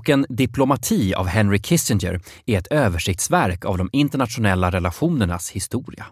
Boken 0.00 0.26
Diplomati 0.28 1.14
av 1.14 1.26
Henry 1.26 1.58
Kissinger 1.58 2.20
är 2.46 2.58
ett 2.58 2.66
översiktsverk 2.66 3.64
av 3.64 3.78
de 3.78 3.90
internationella 3.92 4.70
relationernas 4.70 5.50
historia. 5.50 6.06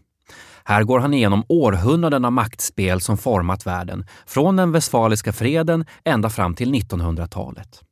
Här 0.65 0.83
går 0.83 0.99
han 0.99 1.15
igenom 1.15 1.45
århundraden 1.49 2.25
av 2.25 2.33
maktspel 2.33 3.01
som 3.01 3.19
format 3.19 3.67
världen, 3.67 4.07
från 4.27 4.57
den 4.57 4.73
westfaliska 4.73 5.33
freden 5.33 5.85
ända 6.05 6.31
fram 6.31 6.55
till 6.55 6.75
1900-talet. 6.75 7.83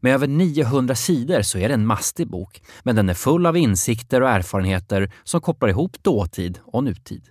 Med 0.00 0.14
över 0.14 0.26
900 0.26 0.94
sidor 0.94 1.42
så 1.42 1.58
är 1.58 1.68
det 1.68 1.74
en 1.74 1.86
mastig 1.86 2.30
bok, 2.30 2.62
men 2.82 2.96
den 2.96 3.08
är 3.08 3.14
full 3.14 3.46
av 3.46 3.56
insikter 3.56 4.20
och 4.20 4.30
erfarenheter 4.30 5.12
som 5.24 5.40
kopplar 5.40 5.68
ihop 5.68 6.02
dåtid 6.02 6.58
och 6.64 6.84
nutid. 6.84 7.28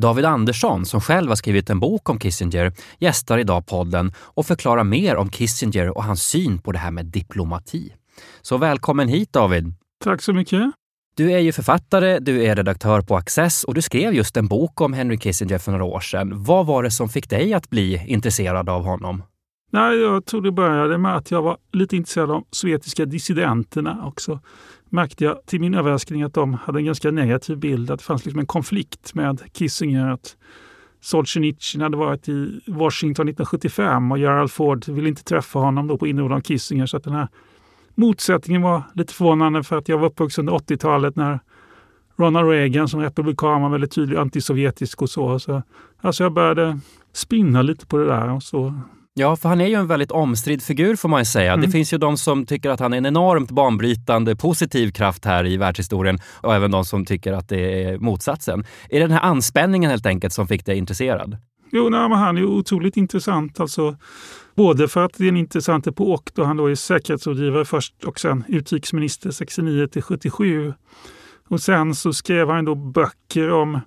David 0.00 0.24
Andersson, 0.24 0.86
som 0.86 1.00
själv 1.00 1.28
har 1.28 1.36
skrivit 1.36 1.70
en 1.70 1.80
bok 1.80 2.10
om 2.10 2.18
Kissinger, 2.18 2.72
gästar 2.98 3.38
idag 3.38 3.66
podden 3.66 4.12
och 4.18 4.46
förklarar 4.46 4.84
mer 4.84 5.16
om 5.16 5.30
Kissinger 5.30 5.96
och 5.96 6.04
hans 6.04 6.22
syn 6.22 6.58
på 6.58 6.72
det 6.72 6.78
här 6.78 6.90
med 6.90 7.06
diplomati. 7.06 7.92
Så 8.42 8.56
välkommen 8.56 9.08
hit 9.08 9.32
David! 9.32 9.74
Tack 10.04 10.22
så 10.22 10.32
mycket! 10.32 10.62
Du 11.16 11.32
är 11.32 11.38
ju 11.38 11.52
författare, 11.52 12.18
du 12.18 12.44
är 12.44 12.56
redaktör 12.56 13.00
på 13.00 13.16
Access 13.16 13.64
och 13.64 13.74
du 13.74 13.82
skrev 13.82 14.14
just 14.14 14.36
en 14.36 14.48
bok 14.48 14.80
om 14.80 14.92
Henry 14.92 15.18
Kissinger 15.18 15.58
för 15.58 15.72
några 15.72 15.84
år 15.84 16.00
sedan. 16.00 16.44
Vad 16.44 16.66
var 16.66 16.82
det 16.82 16.90
som 16.90 17.08
fick 17.08 17.30
dig 17.30 17.54
att 17.54 17.70
bli 17.70 18.04
intresserad 18.06 18.68
av 18.68 18.84
honom? 18.84 19.22
Nej, 19.70 19.98
jag 19.98 20.24
tror 20.24 20.42
det 20.42 20.52
började 20.52 20.98
med 20.98 21.16
att 21.16 21.30
jag 21.30 21.42
var 21.42 21.56
lite 21.72 21.96
intresserad 21.96 22.30
av 22.30 22.44
sovjetiska 22.50 23.04
dissidenterna 23.04 24.06
också 24.06 24.40
märkte 24.90 25.24
jag 25.24 25.46
till 25.46 25.60
min 25.60 25.74
överraskning 25.74 26.22
att 26.22 26.34
de 26.34 26.54
hade 26.54 26.78
en 26.78 26.84
ganska 26.84 27.10
negativ 27.10 27.58
bild. 27.58 27.90
Att 27.90 27.98
det 27.98 28.04
fanns 28.04 28.24
liksom 28.24 28.40
en 28.40 28.46
konflikt 28.46 29.14
med 29.14 29.40
Kissinger. 29.52 30.08
Att 30.08 30.36
Solzhenitsyn 31.00 31.80
hade 31.80 31.96
varit 31.96 32.28
i 32.28 32.60
Washington 32.66 33.28
1975 33.28 34.12
och 34.12 34.18
Gerald 34.18 34.50
Ford 34.50 34.88
ville 34.88 35.08
inte 35.08 35.24
träffa 35.24 35.58
honom 35.58 35.86
då 35.86 35.98
på 35.98 36.06
inrådan 36.06 36.36
av 36.36 36.40
Kissinger. 36.40 36.86
Så 36.86 36.96
att 36.96 37.04
den 37.04 37.12
här 37.12 37.28
motsättningen 37.94 38.62
var 38.62 38.82
lite 38.94 39.14
förvånande 39.14 39.62
för 39.62 39.78
att 39.78 39.88
jag 39.88 39.98
var 39.98 40.06
uppvuxen 40.06 40.48
under 40.48 40.74
80-talet 40.74 41.16
när 41.16 41.40
Ronald 42.16 42.48
Reagan 42.48 42.88
som 42.88 43.00
republikan 43.00 43.62
var 43.62 43.68
väldigt 43.68 43.92
tydlig 43.92 44.16
antisovjetisk 44.16 45.02
och 45.02 45.10
så. 45.10 45.38
så 45.38 45.62
alltså 46.00 46.22
jag 46.22 46.32
började 46.32 46.80
spinna 47.12 47.62
lite 47.62 47.86
på 47.86 47.98
det 47.98 48.06
där 48.06 48.30
och 48.30 48.42
så 48.42 48.80
Ja, 49.14 49.36
för 49.36 49.48
han 49.48 49.60
är 49.60 49.66
ju 49.66 49.74
en 49.74 49.86
väldigt 49.86 50.10
omstridd 50.10 50.62
figur 50.62 50.96
får 50.96 51.08
man 51.08 51.20
ju 51.20 51.24
säga. 51.24 51.52
Mm. 51.52 51.66
Det 51.66 51.72
finns 51.72 51.92
ju 51.92 51.98
de 51.98 52.16
som 52.16 52.46
tycker 52.46 52.70
att 52.70 52.80
han 52.80 52.92
är 52.92 52.98
en 52.98 53.06
enormt 53.06 53.50
banbrytande 53.50 54.36
positiv 54.36 54.92
kraft 54.92 55.24
här 55.24 55.46
i 55.46 55.56
världshistorien 55.56 56.18
och 56.40 56.54
även 56.54 56.70
de 56.70 56.84
som 56.84 57.04
tycker 57.04 57.32
att 57.32 57.48
det 57.48 57.84
är 57.84 57.98
motsatsen. 57.98 58.64
Är 58.88 59.00
det 59.00 59.06
den 59.06 59.10
här 59.10 59.20
anspänningen 59.20 59.90
helt 59.90 60.06
enkelt 60.06 60.32
som 60.32 60.48
fick 60.48 60.66
dig 60.66 60.78
intresserad? 60.78 61.36
Jo, 61.72 61.88
nej, 61.88 62.08
men 62.08 62.18
han 62.18 62.38
är 62.38 62.44
otroligt 62.44 62.96
intressant. 62.96 63.60
Alltså, 63.60 63.96
både 64.54 64.88
för 64.88 65.04
att 65.04 65.14
det 65.16 65.24
är 65.24 65.28
en 65.28 65.36
intressant 65.36 65.86
epok 65.86 66.34
då 66.34 66.44
han 66.44 66.56
då 66.56 66.70
är 66.70 66.74
säkerhetsrådgivare 66.74 67.64
först 67.64 68.04
och 68.04 68.20
sen 68.20 68.44
utrikesminister 68.48 69.30
69 69.30 69.86
till 69.86 70.02
77. 70.02 70.74
Och 71.48 71.60
sen 71.60 71.94
så 71.94 72.12
skrev 72.12 72.50
han 72.50 72.64
då 72.64 72.74
böcker 72.74 73.50
om 73.50 73.80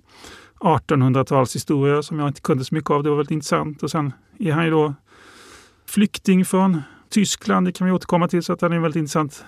1800-talshistoria 0.60 2.02
som 2.02 2.18
jag 2.18 2.28
inte 2.28 2.40
kunde 2.40 2.64
så 2.64 2.74
mycket 2.74 2.90
av. 2.90 3.02
Det 3.02 3.10
var 3.10 3.16
väldigt 3.16 3.30
intressant. 3.30 3.82
Och 3.82 3.90
sen 3.90 4.12
är 4.38 4.52
han 4.52 4.64
ju 4.64 4.70
då 4.70 4.94
flykting 5.94 6.44
från 6.44 6.82
Tyskland. 7.10 7.66
Det 7.66 7.72
kan 7.72 7.86
vi 7.86 7.92
återkomma 7.92 8.28
till, 8.28 8.42
så 8.42 8.52
att 8.52 8.60
han 8.60 8.72
är 8.72 8.78
väldigt 8.78 8.98
intressant 8.98 9.44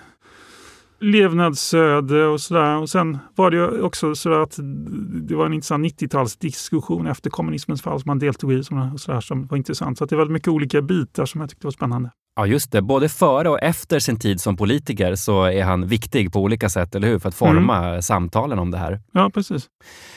levnadsöde 0.99 2.25
och 2.25 2.41
sådär. 2.41 2.77
Och 2.77 2.89
sen 2.89 3.17
var 3.35 3.51
det 3.51 3.81
också 3.81 4.15
så 4.15 4.41
att 4.41 4.55
det 5.27 5.35
var 5.35 5.45
en 5.45 5.53
intressant 5.53 5.85
90-talsdiskussion 5.85 7.11
efter 7.11 7.29
kommunismens 7.29 7.81
fall 7.81 8.01
som 8.01 8.09
han 8.09 8.19
deltog 8.19 8.53
i 8.53 8.63
som, 8.63 8.97
så 8.97 9.11
där, 9.11 9.21
som 9.21 9.45
var 9.45 9.57
intressant. 9.57 9.97
Så 9.97 10.05
det 10.05 10.15
var 10.15 10.19
väldigt 10.19 10.33
mycket 10.33 10.47
olika 10.47 10.81
bitar 10.81 11.25
som 11.25 11.41
jag 11.41 11.49
tyckte 11.49 11.67
var 11.67 11.71
spännande. 11.71 12.11
Ja, 12.39 12.45
just 12.45 12.71
det. 12.71 12.81
Både 12.81 13.09
före 13.09 13.49
och 13.49 13.59
efter 13.61 13.99
sin 13.99 14.19
tid 14.19 14.41
som 14.41 14.57
politiker 14.57 15.15
så 15.15 15.43
är 15.43 15.63
han 15.63 15.87
viktig 15.87 16.33
på 16.33 16.39
olika 16.39 16.69
sätt, 16.69 16.95
eller 16.95 17.07
hur? 17.07 17.19
För 17.19 17.29
att 17.29 17.35
forma 17.35 17.87
mm. 17.87 18.01
samtalen 18.01 18.59
om 18.59 18.71
det 18.71 18.77
här. 18.77 19.01
Ja, 19.11 19.29
precis. 19.33 19.65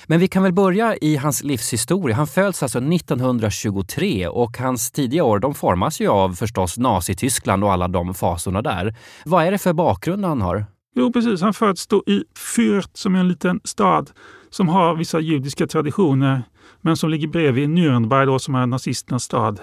Men 0.07 0.21
vi 0.21 0.29
kan 0.29 0.43
väl 0.43 0.53
börja 0.53 0.97
i 0.97 1.17
hans 1.17 1.43
livshistoria. 1.43 2.17
Han 2.17 2.27
föds 2.27 2.63
alltså 2.63 2.79
1923 2.79 4.29
och 4.29 4.59
hans 4.59 4.91
tidiga 4.91 5.25
år 5.25 5.39
de 5.39 5.55
formas 5.55 6.01
ju 6.01 6.09
av 6.09 6.33
förstås 6.33 6.79
Nazityskland 6.79 7.65
och 7.65 7.73
alla 7.73 7.89
de 7.89 8.15
fasorna 8.15 8.63
där. 8.63 8.95
Vad 9.25 9.45
är 9.45 9.51
det 9.51 9.59
för 9.59 9.73
bakgrund 9.73 10.25
han 10.25 10.41
har? 10.41 10.65
Jo, 10.95 11.13
precis. 11.13 11.41
Han 11.43 11.55
föds 11.55 11.87
då 11.87 12.03
i 12.07 12.25
Fürth 12.57 12.91
som 12.93 13.15
är 13.15 13.21
en 13.21 13.29
liten 13.29 13.61
stad 13.65 14.11
som 14.51 14.69
har 14.69 14.95
vissa 14.95 15.21
judiska 15.21 15.67
traditioner 15.67 16.43
men 16.81 16.97
som 16.97 17.11
ligger 17.11 17.29
bredvid 17.29 17.69
Nürnberg 17.69 18.27
då, 18.27 18.39
som 18.39 18.55
är 18.55 18.67
nazisternas 18.67 19.23
stad. 19.23 19.61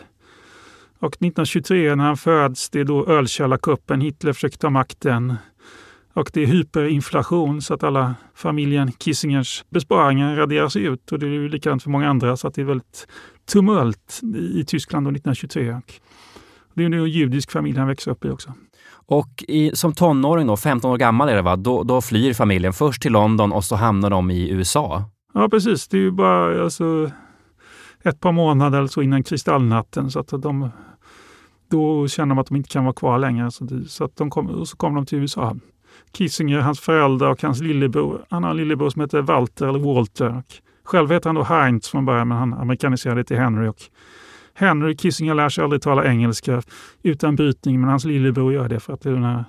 Och 0.99 1.13
1923 1.13 1.95
när 1.95 2.03
han 2.03 2.17
föds, 2.17 2.69
det 2.69 2.79
är 2.79 2.83
då 2.83 3.07
ölkällarkuppen, 3.07 4.01
Hitler 4.01 4.33
försöker 4.33 4.57
ta 4.57 4.69
makten. 4.69 5.35
Och 6.13 6.29
det 6.33 6.43
är 6.43 6.47
hyperinflation 6.47 7.61
så 7.61 7.73
att 7.73 7.83
alla 7.83 8.15
familjen 8.35 8.91
Kissingers 8.91 9.65
besparingar 9.69 10.35
raderas 10.35 10.75
ut. 10.75 11.11
Och 11.11 11.19
det 11.19 11.25
är 11.25 11.29
ju 11.29 11.49
likadant 11.49 11.83
för 11.83 11.89
många 11.89 12.09
andra 12.09 12.37
så 12.37 12.47
att 12.47 12.53
det 12.53 12.61
är 12.61 12.65
väldigt 12.65 13.07
tumult 13.51 14.19
i 14.53 14.63
Tyskland 14.63 15.07
1923. 15.07 15.73
Och 15.73 16.73
det 16.73 16.83
är 16.83 16.85
en 16.85 17.09
judisk 17.09 17.51
familj 17.51 17.77
han 17.77 17.87
växer 17.87 18.11
upp 18.11 18.25
i 18.25 18.29
också. 18.29 18.53
Och 19.07 19.43
i, 19.47 19.71
som 19.73 19.93
tonåring, 19.93 20.47
då, 20.47 20.57
15 20.57 20.91
år 20.91 20.97
gammal 20.97 21.29
är 21.29 21.35
det 21.35 21.41
va, 21.41 21.55
då, 21.55 21.83
då 21.83 22.01
flyr 22.01 22.33
familjen 22.33 22.73
först 22.73 23.01
till 23.01 23.11
London 23.11 23.51
och 23.51 23.63
så 23.63 23.75
hamnar 23.75 24.09
de 24.09 24.31
i 24.31 24.49
USA. 24.49 25.03
Ja 25.33 25.49
precis, 25.49 25.87
det 25.87 25.97
är 25.97 26.01
ju 26.01 26.11
bara 26.11 26.63
alltså, 26.63 27.11
ett 28.07 28.19
par 28.19 28.31
månader 28.31 28.77
eller 28.77 28.87
så 28.87 29.01
innan 29.01 29.23
kristallnatten. 29.23 30.11
Så 30.11 30.19
att 30.19 30.27
de, 30.27 30.69
då 31.69 32.07
känner 32.07 32.35
de 32.35 32.39
att 32.39 32.47
de 32.47 32.55
inte 32.55 32.69
kan 32.69 32.83
vara 32.83 32.93
kvar 32.93 33.19
längre. 33.19 33.51
Så, 33.51 33.63
det, 33.63 33.85
så, 33.85 34.03
att 34.03 34.15
de 34.15 34.29
kom, 34.29 34.47
och 34.47 34.67
så 34.67 34.77
kom 34.77 34.95
de 34.95 35.05
till 35.05 35.17
USA. 35.17 35.55
Kissinger, 36.13 36.59
hans 36.59 36.79
föräldrar 36.79 37.29
och 37.29 37.41
hans 37.41 37.61
lillebror. 37.61 38.25
Han 38.29 38.43
har 38.43 38.51
en 38.51 38.57
lillebror 38.57 38.89
som 38.89 39.01
heter 39.01 39.21
Walter 39.21 39.67
eller 39.67 39.79
Walter. 39.79 40.43
Själv 40.83 41.11
heter 41.11 41.29
han 41.29 41.35
då 41.35 41.43
Heinz 41.43 41.89
från 41.89 42.05
början, 42.05 42.27
men 42.27 42.37
han 42.37 42.53
amerikaniserade 42.53 43.23
till 43.23 43.37
Henry. 43.37 43.67
Och 43.67 43.81
Henry 44.53 44.97
Kissinger 44.97 45.33
lär 45.35 45.49
sig 45.49 45.63
aldrig 45.63 45.81
tala 45.81 46.05
engelska 46.05 46.61
utan 47.03 47.35
brytning, 47.35 47.81
men 47.81 47.89
hans 47.89 48.05
lillebror 48.05 48.53
gör 48.53 48.69
det 48.69 48.79
för 48.79 48.93
att 48.93 49.01
det 49.01 49.09
är 49.09 49.13
den 49.13 49.23
här 49.23 49.45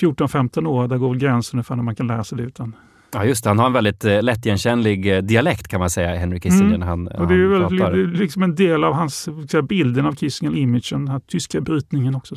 14-15 0.00 0.66
år, 0.66 0.88
där 0.88 0.98
går 0.98 1.08
väl 1.08 1.18
gränsen 1.18 1.64
för 1.64 1.76
när 1.76 1.82
man 1.82 1.96
kan 1.96 2.06
lära 2.06 2.24
sig 2.24 2.38
det 2.38 2.44
utan 2.44 2.74
Ja 3.12 3.24
just 3.24 3.44
det, 3.44 3.50
han 3.50 3.58
har 3.58 3.66
en 3.66 3.72
väldigt 3.72 4.04
eh, 4.04 4.22
lättigenkännlig 4.22 5.16
eh, 5.16 5.22
dialekt 5.22 5.68
kan 5.68 5.80
man 5.80 5.90
säga, 5.90 6.16
Henry 6.16 6.40
Kissinger. 6.40 6.64
Mm. 6.64 6.80
När 6.80 6.86
han, 6.86 7.08
och 7.08 7.28
det 7.28 7.34
är 7.34 7.38
ju 7.38 7.48
väldigt, 7.48 8.18
liksom 8.18 8.42
en 8.42 8.54
del 8.54 8.84
av 8.84 8.92
hans 8.92 9.28
säga, 9.50 9.62
bilden 9.62 10.06
av 10.06 10.12
Kissinger, 10.12 10.56
imagen, 10.56 11.04
den 11.04 11.08
här 11.08 11.20
tyska 11.20 11.60
brytningen 11.60 12.14
också. 12.14 12.34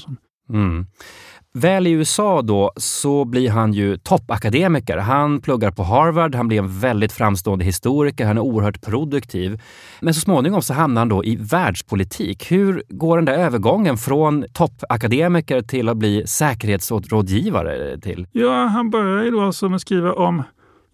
Mm. 0.50 0.86
Väl 1.56 1.88
i 1.88 1.92
USA 1.92 2.42
då 2.42 2.72
så 2.78 3.26
blir 3.26 3.50
han 3.50 3.74
ju 3.74 3.98
toppakademiker. 3.98 4.98
Han 4.98 5.42
pluggar 5.42 5.72
på 5.72 5.84
Harvard, 5.84 6.36
han 6.36 6.48
blir 6.48 6.60
en 6.60 6.80
väldigt 6.80 7.12
framstående 7.12 7.66
historiker, 7.66 8.26
han 8.26 8.38
är 8.38 8.42
oerhört 8.42 8.82
produktiv. 8.82 9.62
Men 10.02 10.14
så 10.14 10.20
småningom 10.20 10.62
så 10.62 10.74
hamnar 10.74 11.02
han 11.02 11.10
då 11.10 11.26
i 11.26 11.36
världspolitik. 11.36 12.52
Hur 12.52 12.84
går 12.90 13.18
den 13.18 13.26
där 13.26 13.34
övergången 13.34 13.98
från 13.98 14.46
toppakademiker 14.54 15.62
till 15.62 15.90
att 15.90 15.98
bli 15.98 16.28
säkerhetsrådgivare 16.28 18.00
till? 18.00 18.28
Ja, 18.32 18.66
han 18.66 18.90
börjar 18.90 19.24
ju 19.24 19.32
då 19.32 19.42
alltså 19.42 19.70
med 19.70 19.76
att 19.76 19.82
skriva 19.82 20.14
om 20.14 20.44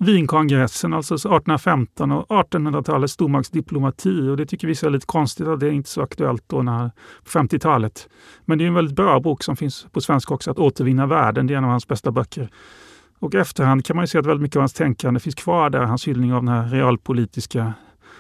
Wienkongressen, 0.02 0.94
alltså 0.94 1.14
1815 1.14 2.12
och 2.12 2.28
1800-talets 2.28 3.14
stormaktsdiplomati. 3.14 4.30
Och 4.30 4.38
det 4.38 4.46
tycker 4.46 4.68
vissa 4.68 4.86
är 4.86 4.90
lite 4.90 5.06
konstigt 5.06 5.48
att 5.48 5.60
det 5.60 5.68
är 5.68 5.72
inte 5.72 5.90
så 5.90 6.02
aktuellt 6.02 6.44
då 6.48 6.62
när, 6.62 6.92
på 7.24 7.30
50-talet. 7.30 8.10
Men 8.46 8.58
det 8.58 8.64
är 8.64 8.68
en 8.68 8.74
väldigt 8.74 8.96
bra 8.96 9.20
bok 9.20 9.44
som 9.44 9.56
finns 9.56 9.88
på 9.92 10.02
svenska 10.02 10.34
också, 10.34 10.52
Att 10.52 10.60
återvinna 10.60 11.06
världen. 11.06 11.48
Det 11.48 11.54
är 11.54 11.58
en 11.58 11.64
av 11.64 11.70
hans 11.70 11.88
bästa 11.88 12.12
böcker. 12.12 12.50
Och 13.20 13.36
efterhand 13.36 13.86
kan 13.86 13.96
man 13.96 14.04
ju 14.04 14.08
se 14.08 14.18
att 14.18 14.26
väldigt 14.26 14.42
mycket 14.42 14.56
av 14.56 14.62
hans 14.62 14.74
tänkande 14.74 15.20
finns 15.20 15.36
kvar 15.36 15.70
där, 15.70 15.82
hans 15.82 16.08
hyllning 16.08 16.34
av 16.34 16.44
det 16.44 16.52
här 16.52 16.68
realpolitiska 16.68 17.74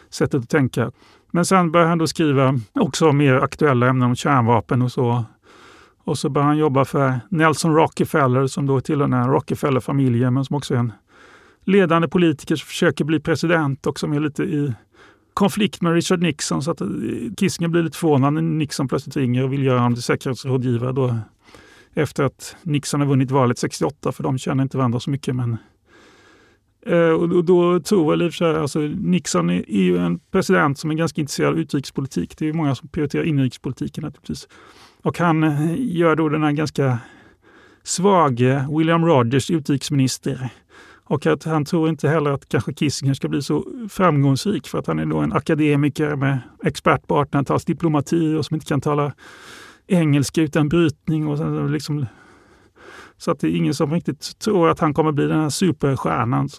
sättet 0.09 0.43
att 0.43 0.49
tänka. 0.49 0.91
Men 1.31 1.45
sen 1.45 1.71
börjar 1.71 1.87
han 1.87 1.97
då 1.97 2.07
skriva 2.07 2.59
också 2.73 3.11
mer 3.11 3.35
aktuella 3.35 3.87
ämnen 3.87 4.09
om 4.09 4.15
kärnvapen 4.15 4.81
och 4.81 4.91
så. 4.91 5.23
Och 6.03 6.17
så 6.17 6.29
börjar 6.29 6.47
han 6.47 6.57
jobba 6.57 6.85
för 6.85 7.19
Nelson 7.29 7.75
Rockefeller 7.75 8.47
som 8.47 8.65
då 8.65 8.81
tillhör 8.81 9.07
den 9.07 9.19
här 9.19 9.29
Rockefeller-familjen 9.29 10.33
men 10.33 10.45
som 10.45 10.55
också 10.55 10.73
är 10.73 10.77
en 10.79 10.91
ledande 11.65 12.07
politiker 12.07 12.56
som 12.56 12.67
försöker 12.67 13.06
bli 13.06 13.19
president 13.19 13.88
och 13.88 14.00
som 14.00 14.13
är 14.13 14.19
lite 14.19 14.44
i 14.44 14.73
konflikt 15.33 15.81
med 15.81 15.94
Richard 15.94 16.21
Nixon. 16.21 16.63
Så 16.63 16.71
att 16.71 16.81
eh, 16.81 16.88
Kissinger 17.38 17.69
blir 17.69 17.83
lite 17.83 17.97
förvånad 17.97 18.33
när 18.33 18.41
Nixon 18.41 18.88
plötsligt 18.88 19.17
ringer 19.17 19.44
och 19.44 19.53
vill 19.53 19.63
göra 19.63 19.77
honom 19.79 19.94
till 19.94 20.03
säkerhetsrådgivare. 20.03 20.91
Då, 20.91 21.17
efter 21.94 22.23
att 22.23 22.56
Nixon 22.63 23.00
har 23.00 23.07
vunnit 23.07 23.31
valet 23.31 23.57
68, 23.57 24.11
för 24.11 24.23
de 24.23 24.38
känner 24.38 24.63
inte 24.63 24.77
varandra 24.77 25.00
så 25.00 25.09
mycket. 25.09 25.35
Men 25.35 25.57
eh, 26.85 27.09
och 27.09 27.45
då 27.45 27.79
tror 27.79 28.11
väl 28.11 28.21
i 28.21 28.27
och 28.27 28.33
för 28.33 28.38
sig, 28.38 28.56
alltså 28.56 28.79
Nixon 28.79 29.50
är, 29.50 29.63
ju 29.67 29.97
en 29.97 30.19
president 30.19 30.79
som 30.79 30.91
är 30.91 30.95
ganska 30.95 31.21
intresserad 31.21 31.50
av 31.50 31.59
utrikespolitik. 31.59 32.38
Det 32.38 32.50
är 32.50 32.53
många 32.53 32.75
som 32.75 32.88
prioriterar 32.88 33.23
inrikespolitiken 33.23 34.03
naturligtvis. 34.03 34.47
Och 35.01 35.19
han 35.19 35.44
eh, 35.44 35.73
gör 35.77 36.15
då 36.15 36.29
den 36.29 36.44
här 36.44 36.51
ganska 36.51 36.97
svage 37.83 38.65
William 38.77 39.06
Rogers 39.06 39.51
utrikesminister. 39.51 40.50
Och 41.09 41.25
att 41.25 41.44
han 41.44 41.65
tror 41.65 41.89
inte 41.89 42.09
heller 42.09 42.31
att 42.31 42.50
kanske 42.50 42.73
Kissinger 42.73 43.13
ska 43.13 43.27
bli 43.27 43.41
så 43.41 43.65
framgångsrik 43.89 44.67
för 44.67 44.79
att 44.79 44.88
han 44.88 45.00
är 45.00 45.06
då 45.06 45.17
en 45.17 45.33
akademiker 45.33 46.15
med 46.15 46.39
expert 46.63 47.07
på 47.07 47.23
1800-tals 47.23 47.65
diplomati 47.65 48.35
och 48.35 48.45
som 48.45 48.56
inte 48.56 48.65
kan 48.65 48.81
tala 48.81 49.13
engelska 49.88 50.41
utan 50.41 50.69
brytning. 50.69 51.27
Och 51.27 51.38
sen 51.38 51.71
liksom 51.71 52.06
så 53.17 53.31
att 53.31 53.39
det 53.39 53.47
är 53.47 53.56
ingen 53.56 53.73
som 53.73 53.94
riktigt 53.94 54.39
tror 54.39 54.69
att 54.69 54.79
han 54.79 54.94
kommer 54.94 55.11
bli 55.11 55.27
den 55.27 55.41
här 55.41 55.50
superstjärnan, 55.50 56.50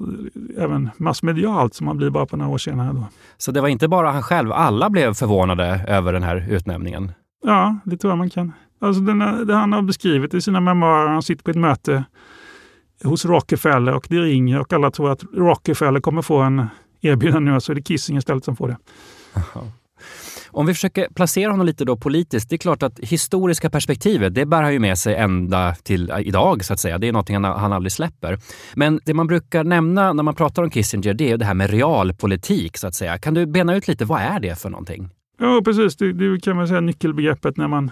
även 0.57 0.91
massmedialt, 0.97 1.75
som 1.75 1.87
han 1.87 1.97
blir 1.97 2.11
bara 2.11 2.27
på 2.27 2.37
några 2.37 2.51
år 2.51 2.59
senare. 2.59 2.93
Då. 2.93 3.07
Så 3.39 3.53
det 3.53 3.61
var 3.61 3.69
inte 3.69 3.89
bara 3.89 4.11
han 4.11 4.23
själv, 4.23 4.53
alla 4.53 4.91
blev 4.91 5.15
förvånade 5.15 5.85
över 5.89 6.13
den 6.13 6.23
här 6.23 6.47
utnämningen? 6.51 7.13
Ja, 7.45 7.79
det 7.85 7.97
tror 7.97 8.11
jag 8.11 8.19
man 8.19 8.31
kan. 8.31 8.53
Alltså 8.81 9.03
den, 9.03 9.47
det 9.47 9.55
han 9.55 9.73
har 9.73 9.83
beskrivit 9.83 10.35
i 10.35 10.41
sina 10.41 10.61
memoarer, 10.61 11.09
han 11.09 11.23
sitter 11.23 11.45
på 11.45 11.51
ett 11.51 11.57
möte 11.57 12.05
hos 13.05 13.25
Rockefeller 13.25 13.93
och 13.95 14.07
det 14.09 14.19
ringer 14.19 14.61
och 14.61 14.73
alla 14.73 14.91
tror 14.91 15.11
att 15.11 15.25
Rockefeller 15.35 16.01
kommer 16.01 16.23
få 16.23 16.39
en 16.39 16.67
erbjudande 17.01 17.53
nu, 17.53 17.61
så 17.61 17.73
är 17.73 17.77
det 17.77 17.83
Kissinger 17.83 18.19
istället 18.19 18.45
som 18.45 18.57
får 18.57 18.69
det. 18.69 18.77
Om 20.53 20.67
vi 20.67 20.75
försöker 20.75 21.09
placera 21.15 21.51
honom 21.51 21.67
lite 21.67 21.85
då 21.85 21.97
politiskt. 21.97 22.51
Det 22.51 22.57
är 22.57 22.59
klart 22.59 22.83
att 22.83 22.99
historiska 22.99 23.71
perspektivet, 23.71 24.35
det 24.35 24.47
bär 24.47 24.63
han 24.63 24.73
ju 24.73 24.79
med 24.79 24.99
sig 24.99 25.15
ända 25.15 25.75
till 25.75 26.13
idag 26.19 26.65
så 26.65 26.73
att 26.73 26.81
säga. 26.81 26.99
Det 26.99 27.09
är 27.09 27.13
någonting 27.13 27.35
han, 27.35 27.45
han 27.45 27.73
aldrig 27.73 27.93
släpper. 27.93 28.39
Men 28.75 29.01
det 29.05 29.15
man 29.15 29.27
brukar 29.27 29.65
nämna 29.65 30.13
när 30.13 30.23
man 30.23 30.35
pratar 30.35 30.63
om 30.63 30.71
Kissinger, 30.71 31.15
det 31.15 31.31
är 31.31 31.37
det 31.37 31.45
här 31.45 31.55
med 31.55 31.71
realpolitik 31.71 32.77
så 32.77 32.87
att 32.87 32.95
säga. 32.95 33.19
Kan 33.19 33.35
du 33.35 33.47
bena 33.47 33.75
ut 33.75 33.89
lite, 33.89 34.05
vad 34.05 34.21
är 34.21 34.41
det 34.41 34.59
för 34.59 34.71
någonting? 34.71 35.09
Ja, 35.39 35.63
precis. 35.65 35.97
Det, 35.97 36.13
det 36.13 36.41
kan 36.41 36.57
man 36.57 36.69
säga 36.69 36.81
nyckelbegreppet 36.81 37.57
när 37.57 37.69
man 37.69 37.91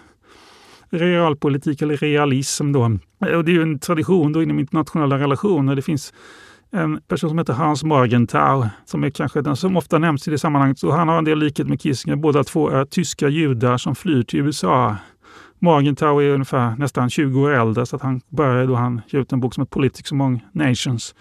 realpolitik 0.91 1.83
eller 1.83 1.97
realism 1.97 2.73
då. 2.73 2.99
Och 3.19 3.45
det 3.45 3.51
är 3.51 3.55
ju 3.55 3.63
en 3.63 3.79
tradition 3.79 4.33
då 4.33 4.43
inom 4.43 4.59
internationella 4.59 5.19
relationer. 5.19 5.77
Det 5.77 5.83
finns 5.83 6.13
en 6.71 7.01
person 7.01 7.31
som 7.31 7.39
heter 7.39 7.53
Hans 7.53 7.85
Morgenthau, 7.85 8.67
som 8.85 9.05
är 9.05 9.11
kanske 9.11 9.43
den 9.43 9.57
som 9.57 9.77
ofta 9.77 9.99
nämns 9.99 10.29
i 10.29 10.31
det 10.31 10.39
sammanhanget. 10.39 10.79
Så 10.79 10.91
han 10.91 11.09
har 11.09 11.19
en 11.19 11.25
del 11.25 11.39
likhet 11.39 11.69
med 11.69 11.81
Kissinger. 11.81 12.17
Båda 12.17 12.45
två 12.45 12.69
är 12.69 12.85
tyska 12.85 13.29
judar 13.29 13.79
som 13.79 13.95
flyr 13.95 14.23
till 14.23 14.41
USA. 14.41 14.97
Morgenthau 15.59 16.21
är 16.21 16.31
ungefär 16.31 16.77
nästan 16.77 17.11
20 17.11 17.41
år 17.41 17.51
äldre, 17.51 17.87
så 17.87 17.97
att 17.97 18.03
han 18.03 18.21
började 18.29 18.67
då 18.67 18.75
han 18.75 19.01
ge 19.07 19.19
ut 19.19 19.33
en 19.33 19.41
bok 19.41 19.55
som 19.55 19.63
heter 19.63 19.71
Politics 19.71 20.13
Among 20.13 20.45
Nations. 20.53 21.15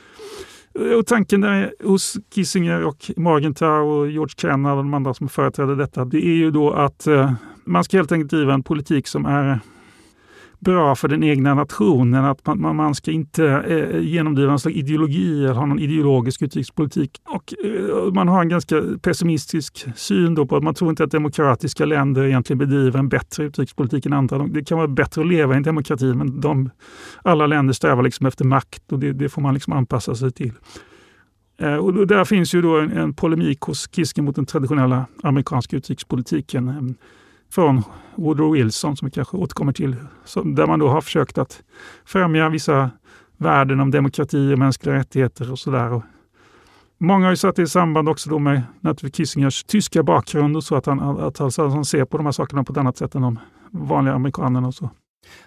Och 0.97 1.05
tanken 1.05 1.41
där 1.41 1.73
hos 1.83 2.17
Kissinger 2.35 2.83
och 2.83 3.11
Morgenthau 3.17 3.89
och 3.89 4.11
George 4.11 4.33
Kennan 4.37 4.71
och 4.71 4.77
de 4.77 4.93
andra 4.93 5.13
som 5.13 5.29
företräder 5.29 5.75
detta, 5.75 6.05
det 6.05 6.25
är 6.25 6.35
ju 6.35 6.51
då 6.51 6.71
att 6.73 7.07
eh, 7.07 7.31
man 7.67 7.83
ska 7.83 7.97
helt 7.97 8.11
enkelt 8.11 8.31
driva 8.31 8.53
en 8.53 8.63
politik 8.63 9.07
som 9.07 9.25
är 9.25 9.59
bra 10.59 10.95
för 10.95 11.07
den 11.07 11.23
egna 11.23 11.53
nationen. 11.53 12.25
Att 12.25 12.45
man, 12.45 12.75
man 12.75 12.95
ska 12.95 13.11
inte 13.11 13.45
eh, 13.45 13.99
genomdriva 13.99 14.51
en 14.51 14.59
slags 14.59 14.77
ideologi 14.77 15.45
eller 15.45 15.53
ha 15.53 15.65
någon 15.65 15.79
ideologisk 15.79 16.41
utrikespolitik. 16.41 17.21
Och 17.25 17.53
eh, 17.65 18.13
man 18.13 18.27
har 18.27 18.41
en 18.41 18.49
ganska 18.49 18.81
pessimistisk 19.01 19.85
syn 19.95 20.35
då 20.35 20.45
på 20.45 20.55
att 20.55 20.63
man 20.63 20.73
tror 20.73 20.89
inte 20.89 21.03
att 21.03 21.11
demokratiska 21.11 21.85
länder 21.85 22.23
egentligen 22.23 22.57
bedriver 22.57 22.99
en 22.99 23.09
bättre 23.09 23.43
utrikespolitik 23.43 24.05
än 24.05 24.13
andra. 24.13 24.47
Det 24.47 24.63
kan 24.63 24.77
vara 24.77 24.87
bättre 24.87 25.21
att 25.21 25.27
leva 25.27 25.53
i 25.53 25.57
en 25.57 25.63
demokrati 25.63 26.13
men 26.13 26.41
de, 26.41 26.69
alla 27.21 27.47
länder 27.47 27.73
strävar 27.73 28.03
liksom 28.03 28.25
efter 28.25 28.45
makt 28.45 28.91
och 28.91 28.99
det, 28.99 29.13
det 29.13 29.29
får 29.29 29.41
man 29.41 29.53
liksom 29.53 29.73
anpassa 29.73 30.15
sig 30.15 30.31
till. 30.31 30.53
Eh, 31.59 31.75
och 31.75 32.07
där 32.07 32.25
finns 32.25 32.55
ju 32.55 32.61
då 32.61 32.79
en, 32.79 32.91
en 32.91 33.13
polemik 33.13 33.61
hos 33.61 33.89
Kiske 33.91 34.21
mot 34.21 34.35
den 34.35 34.45
traditionella 34.45 35.05
amerikanska 35.23 35.77
utrikespolitiken 35.77 36.95
från 37.51 37.83
Woodrow 38.15 38.51
Wilson 38.51 38.97
som 38.97 39.05
vi 39.05 39.11
kanske 39.11 39.37
återkommer 39.37 39.73
till, 39.73 39.95
där 40.55 40.67
man 40.67 40.79
då 40.79 40.87
har 40.87 41.01
försökt 41.01 41.37
att 41.37 41.63
främja 42.05 42.49
vissa 42.49 42.89
värden 43.37 43.79
om 43.79 43.91
demokrati 43.91 44.53
och 44.53 44.59
mänskliga 44.59 44.95
rättigheter 44.95 45.51
och 45.51 45.59
sådär. 45.59 46.01
Många 46.97 47.25
har 47.25 47.31
ju 47.31 47.37
satt 47.37 47.55
det 47.55 47.61
i 47.61 47.67
samband 47.67 48.09
också 48.09 48.29
då 48.29 48.39
med 48.39 48.63
Kissingers 49.13 49.63
tyska 49.63 50.03
bakgrund 50.03 50.57
och 50.57 50.63
så 50.63 50.75
att 50.75 50.85
han, 50.85 50.99
att 50.99 51.37
han 51.57 51.85
ser 51.85 52.05
på 52.05 52.17
de 52.17 52.25
här 52.25 52.31
sakerna 52.31 52.63
på 52.63 52.73
ett 52.73 52.77
annat 52.77 52.97
sätt 52.97 53.15
än 53.15 53.21
de 53.21 53.39
vanliga 53.71 54.15
amerikanerna 54.15 54.67
och 54.67 54.75
så. 54.75 54.89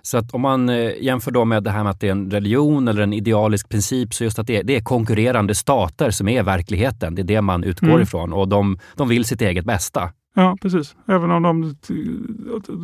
Så 0.02 0.19
att 0.19 0.35
om 0.35 0.41
man 0.41 0.69
eh, 0.69 1.02
jämför 1.02 1.31
då 1.31 1.44
med 1.44 1.62
det 1.62 1.70
här 1.70 1.82
med 1.82 1.91
att 1.91 2.00
det 2.00 2.06
är 2.06 2.12
en 2.12 2.31
religion 2.31 2.88
eller 2.88 3.02
en 3.02 3.12
idealisk 3.12 3.69
princip, 3.69 4.14
så 4.14 4.25
just 4.25 4.38
att 4.38 4.47
det 4.47 4.56
är, 4.56 4.64
det 4.64 4.76
är 4.76 4.81
konkurrerande 4.81 5.55
stater 5.55 6.11
som 6.11 6.29
är 6.29 6.43
verkligheten. 6.43 7.14
Det 7.14 7.23
är 7.23 7.25
det 7.25 7.41
man 7.41 7.64
utgår 7.64 7.88
mm. 7.88 8.02
ifrån 8.02 8.32
och 8.32 8.49
de, 8.49 8.79
de 8.97 9.08
vill 9.08 9.25
sitt 9.25 9.41
eget 9.41 9.64
bästa. 9.64 10.12
Ja, 10.34 10.56
precis. 10.62 10.96
Även 11.08 11.30
om 11.30 11.42
de, 11.42 11.74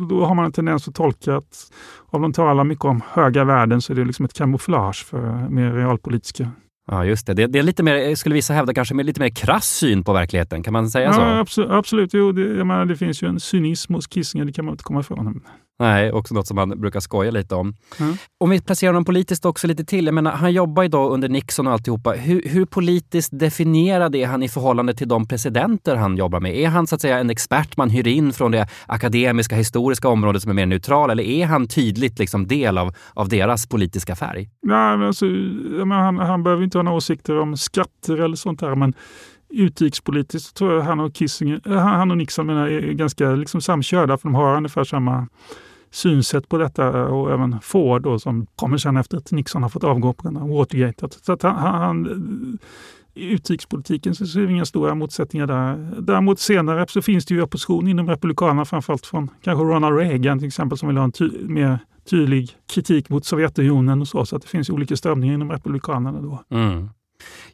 då 0.09 0.25
har 0.25 0.35
man 0.35 0.45
en 0.45 0.51
tendens 0.51 0.87
att 0.87 0.95
tolka 0.95 1.35
att 1.35 1.71
om 2.09 2.21
de 2.21 2.33
talar 2.33 2.63
mycket 2.63 2.85
om 2.85 3.01
höga 3.09 3.43
värden 3.43 3.81
så 3.81 3.93
är 3.93 3.97
det 3.97 4.05
liksom 4.05 4.25
ett 4.25 4.33
kamouflage 4.33 5.05
för 5.05 5.49
mer 5.49 5.71
realpolitiska 5.73 6.51
Ja, 6.91 7.05
just 7.05 7.27
det. 7.27 7.33
det. 7.33 7.47
det. 7.47 7.59
är 7.59 7.63
lite 7.63 7.83
mer, 7.83 8.15
skulle 8.15 8.35
vissa 8.35 8.53
hävda, 8.53 8.73
kanske 8.73 8.95
med 8.95 9.05
lite 9.05 9.19
mer 9.19 9.29
krass 9.29 9.65
syn 9.65 10.03
på 10.03 10.13
verkligheten. 10.13 10.63
Kan 10.63 10.73
man 10.73 10.89
säga 10.89 11.13
så? 11.13 11.21
Ja, 11.21 11.39
absolut. 11.39 11.71
absolut. 11.71 12.13
Jo, 12.13 12.31
det, 12.31 12.65
menar, 12.65 12.85
det 12.85 12.95
finns 12.95 13.23
ju 13.23 13.27
en 13.27 13.39
cynism 13.39 13.93
hos 13.93 14.07
Kissinger, 14.07 14.45
det 14.45 14.53
kan 14.53 14.65
man 14.65 14.73
inte 14.73 14.83
komma 14.83 14.99
ifrån. 14.99 15.41
Nej, 15.79 16.11
också 16.11 16.33
något 16.33 16.47
som 16.47 16.55
man 16.55 16.81
brukar 16.81 16.99
skoja 16.99 17.31
lite 17.31 17.55
om. 17.55 17.73
Mm. 17.99 18.13
Om 18.37 18.49
vi 18.49 18.61
placerar 18.61 18.93
honom 18.93 19.05
politiskt 19.05 19.45
också 19.45 19.67
lite 19.67 19.85
till. 19.85 20.05
Jag 20.05 20.15
menar, 20.15 20.31
han 20.31 20.53
jobbar 20.53 20.87
då 20.87 21.09
under 21.09 21.29
Nixon 21.29 21.67
och 21.67 21.73
alltihopa. 21.73 22.11
Hur, 22.11 22.41
hur 22.45 22.65
politiskt 22.65 23.39
definierad 23.39 24.15
är 24.15 24.27
han 24.27 24.43
i 24.43 24.49
förhållande 24.49 24.93
till 24.93 25.07
de 25.07 25.27
presidenter 25.27 25.95
han 25.95 26.17
jobbar 26.17 26.39
med? 26.39 26.55
Är 26.55 26.67
han 26.67 26.87
så 26.87 26.95
att 26.95 27.01
säga 27.01 27.19
en 27.19 27.29
expert 27.29 27.77
man 27.77 27.89
hyr 27.89 28.07
in 28.07 28.33
från 28.33 28.51
det 28.51 28.67
akademiska, 28.85 29.55
historiska 29.55 30.09
området 30.09 30.41
som 30.41 30.51
är 30.51 30.55
mer 30.55 30.65
neutral? 30.65 31.09
Eller 31.09 31.23
är 31.23 31.45
han 31.45 31.67
tydligt 31.67 32.19
liksom 32.19 32.47
del 32.47 32.77
av, 32.77 32.95
av 33.13 33.29
deras 33.29 33.67
politiska 33.67 34.15
färg? 34.15 34.49
Nej, 34.61 34.97
men 34.97 35.07
alltså, 35.07 35.25
menar, 35.25 36.01
han, 36.01 36.17
han 36.17 36.43
behöver 36.43 36.63
inte 36.63 36.77
ha 36.77 36.83
några 36.83 36.97
åsikter 36.97 37.39
om 37.39 37.57
skatter 37.57 38.17
eller 38.17 38.35
sånt 38.35 38.59
där. 38.59 38.75
Men 38.75 38.93
utrikespolitiskt 39.49 40.57
tror 40.57 40.73
jag 40.73 40.81
han 40.81 40.99
och, 40.99 41.13
Kissinger, 41.15 41.61
eh, 41.65 41.77
han 41.77 42.11
och 42.11 42.17
Nixon 42.17 42.45
menar, 42.45 42.67
är 42.67 42.91
ganska 42.91 43.31
liksom 43.31 43.61
samkörda 43.61 44.17
för 44.17 44.29
de 44.29 44.35
har 44.35 44.57
ungefär 44.57 44.83
samma 44.83 45.27
synsätt 45.91 46.49
på 46.49 46.57
detta 46.57 46.87
eh, 46.87 47.05
och 47.05 47.31
även 47.31 47.61
Ford 47.61 48.01
då, 48.01 48.19
som 48.19 48.47
kommer 48.55 48.77
sen 48.77 48.97
efter 48.97 49.17
att 49.17 49.31
Nixon 49.31 49.63
har 49.63 49.69
fått 49.69 49.83
avgå 49.83 50.13
på 50.13 50.23
grund 50.23 50.37
av 50.37 50.49
Watergate. 50.49 51.07
Så 51.21 51.33
att 51.33 51.43
han, 51.43 51.55
han, 51.55 52.05
eh, 52.05 53.23
i 53.23 53.31
utrikespolitiken 53.31 54.15
så 54.15 54.25
ser 54.25 54.41
vi 54.41 54.53
inga 54.53 54.65
stora 54.65 54.95
motsättningar 54.95 55.47
där. 55.47 56.01
Däremot 56.01 56.39
senare 56.39 56.85
så 56.89 57.01
finns 57.01 57.25
det 57.25 57.33
ju 57.33 57.41
opposition 57.41 57.87
inom 57.87 58.09
Republikanerna, 58.09 58.65
framförallt 58.65 59.05
från 59.05 59.29
kanske 59.41 59.63
Ronald 59.63 59.97
Reagan 59.97 60.39
till 60.39 60.47
exempel, 60.47 60.77
som 60.77 60.87
vill 60.87 60.97
ha 60.97 61.03
en 61.03 61.11
ty 61.11 61.29
mer 61.41 61.79
tydlig 62.09 62.49
kritik 62.73 63.09
mot 63.09 63.25
Sovjetunionen 63.25 64.01
och 64.01 64.07
så. 64.07 64.25
Så 64.25 64.35
att 64.35 64.41
det 64.41 64.47
finns 64.47 64.69
olika 64.69 64.97
strömningar 64.97 65.33
inom 65.33 65.51
Republikanerna 65.51 66.21
då. 66.21 66.43
Mm. 66.49 66.89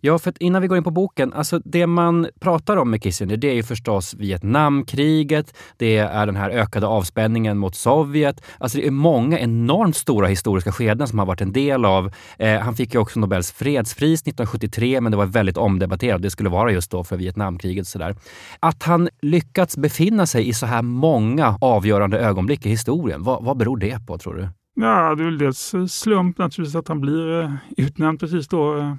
Ja, 0.02 0.20
för 0.20 0.34
innan 0.40 0.62
vi 0.62 0.68
går 0.68 0.78
in 0.78 0.84
på 0.84 0.92
boken, 0.92 1.34
alltså 1.34 1.60
det 1.66 1.88
man 1.88 2.28
pratar 2.40 2.78
om 2.78 2.92
med 2.92 3.04
Kissinger, 3.04 3.38
det 3.38 3.50
är 3.50 3.54
ju 3.54 3.64
förstås 3.64 4.14
Vietnamkriget, 4.14 5.56
det 5.78 5.98
är 5.98 6.26
den 6.26 6.36
här 6.36 6.50
ökade 6.50 6.88
avspänningen 6.88 7.58
mot 7.58 7.76
Sovjet. 7.76 8.44
Alltså 8.58 8.78
det 8.78 8.88
är 8.88 8.92
många 8.92 9.40
enormt 9.40 9.96
stora 9.96 10.28
historiska 10.28 10.72
skeden 10.72 11.08
som 11.08 11.20
han 11.20 11.28
varit 11.28 11.42
en 11.42 11.54
del 11.54 11.86
av. 11.86 12.12
Eh, 12.38 12.60
han 12.60 12.76
fick 12.76 12.94
ju 12.94 13.00
också 13.00 13.20
Nobels 13.20 13.52
fredspris 13.52 14.22
1973, 14.22 15.02
men 15.02 15.12
det 15.12 15.18
var 15.18 15.26
väldigt 15.26 15.58
omdebatterat. 15.58 16.22
Det 16.22 16.30
skulle 16.30 16.50
vara 16.50 16.72
just 16.72 16.92
då 16.92 17.04
för 17.04 17.18
Vietnamkriget. 17.18 17.82
Och 17.82 17.88
sådär. 17.88 18.16
Att 18.60 18.84
han 18.84 19.10
lyckats 19.22 19.78
befinna 19.78 20.26
sig 20.26 20.48
i 20.48 20.54
så 20.54 20.66
här 20.66 20.82
många 20.82 21.58
avgörande 21.62 22.20
ögonblick 22.20 22.66
i 22.66 22.70
historien, 22.70 23.24
vad, 23.24 23.44
vad 23.44 23.58
beror 23.58 23.78
det 23.78 24.06
på 24.08 24.18
tror 24.18 24.36
du? 24.36 24.50
Ja, 24.76 25.16
det 25.16 25.24
är 25.24 25.26
väl 25.26 25.38
dels 25.38 25.76
slump 25.88 26.38
naturligtvis 26.38 26.76
att 26.76 26.88
han 26.88 27.02
blir 27.02 27.42
eh, 27.42 27.52
utnämnd 27.78 28.20
precis 28.20 28.48
då 28.48 28.78
eh, 28.78 28.96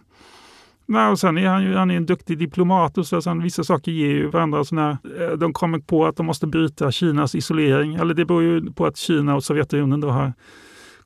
Nej, 0.86 1.10
och 1.10 1.18
sen 1.18 1.38
är 1.38 1.48
han 1.48 1.62
ju 1.62 1.74
han 1.74 1.90
är 1.90 1.96
en 1.96 2.06
duktig 2.06 2.38
diplomat 2.38 2.98
och 2.98 3.06
så. 3.06 3.22
Sen 3.22 3.42
vissa 3.42 3.64
saker 3.64 3.92
ger 3.92 4.08
ju 4.08 4.26
varandra. 4.26 4.64
Så 4.64 4.74
när 4.74 4.90
eh, 4.90 5.30
de 5.38 5.52
kommer 5.52 5.78
på 5.78 6.06
att 6.06 6.16
de 6.16 6.26
måste 6.26 6.46
bryta 6.46 6.92
Kinas 6.92 7.34
isolering, 7.34 7.94
eller 7.94 8.14
det 8.14 8.24
beror 8.24 8.42
ju 8.42 8.72
på 8.72 8.86
att 8.86 8.96
Kina 8.96 9.34
och 9.34 9.44
Sovjetunionen 9.44 10.00
då 10.00 10.08
har 10.08 10.32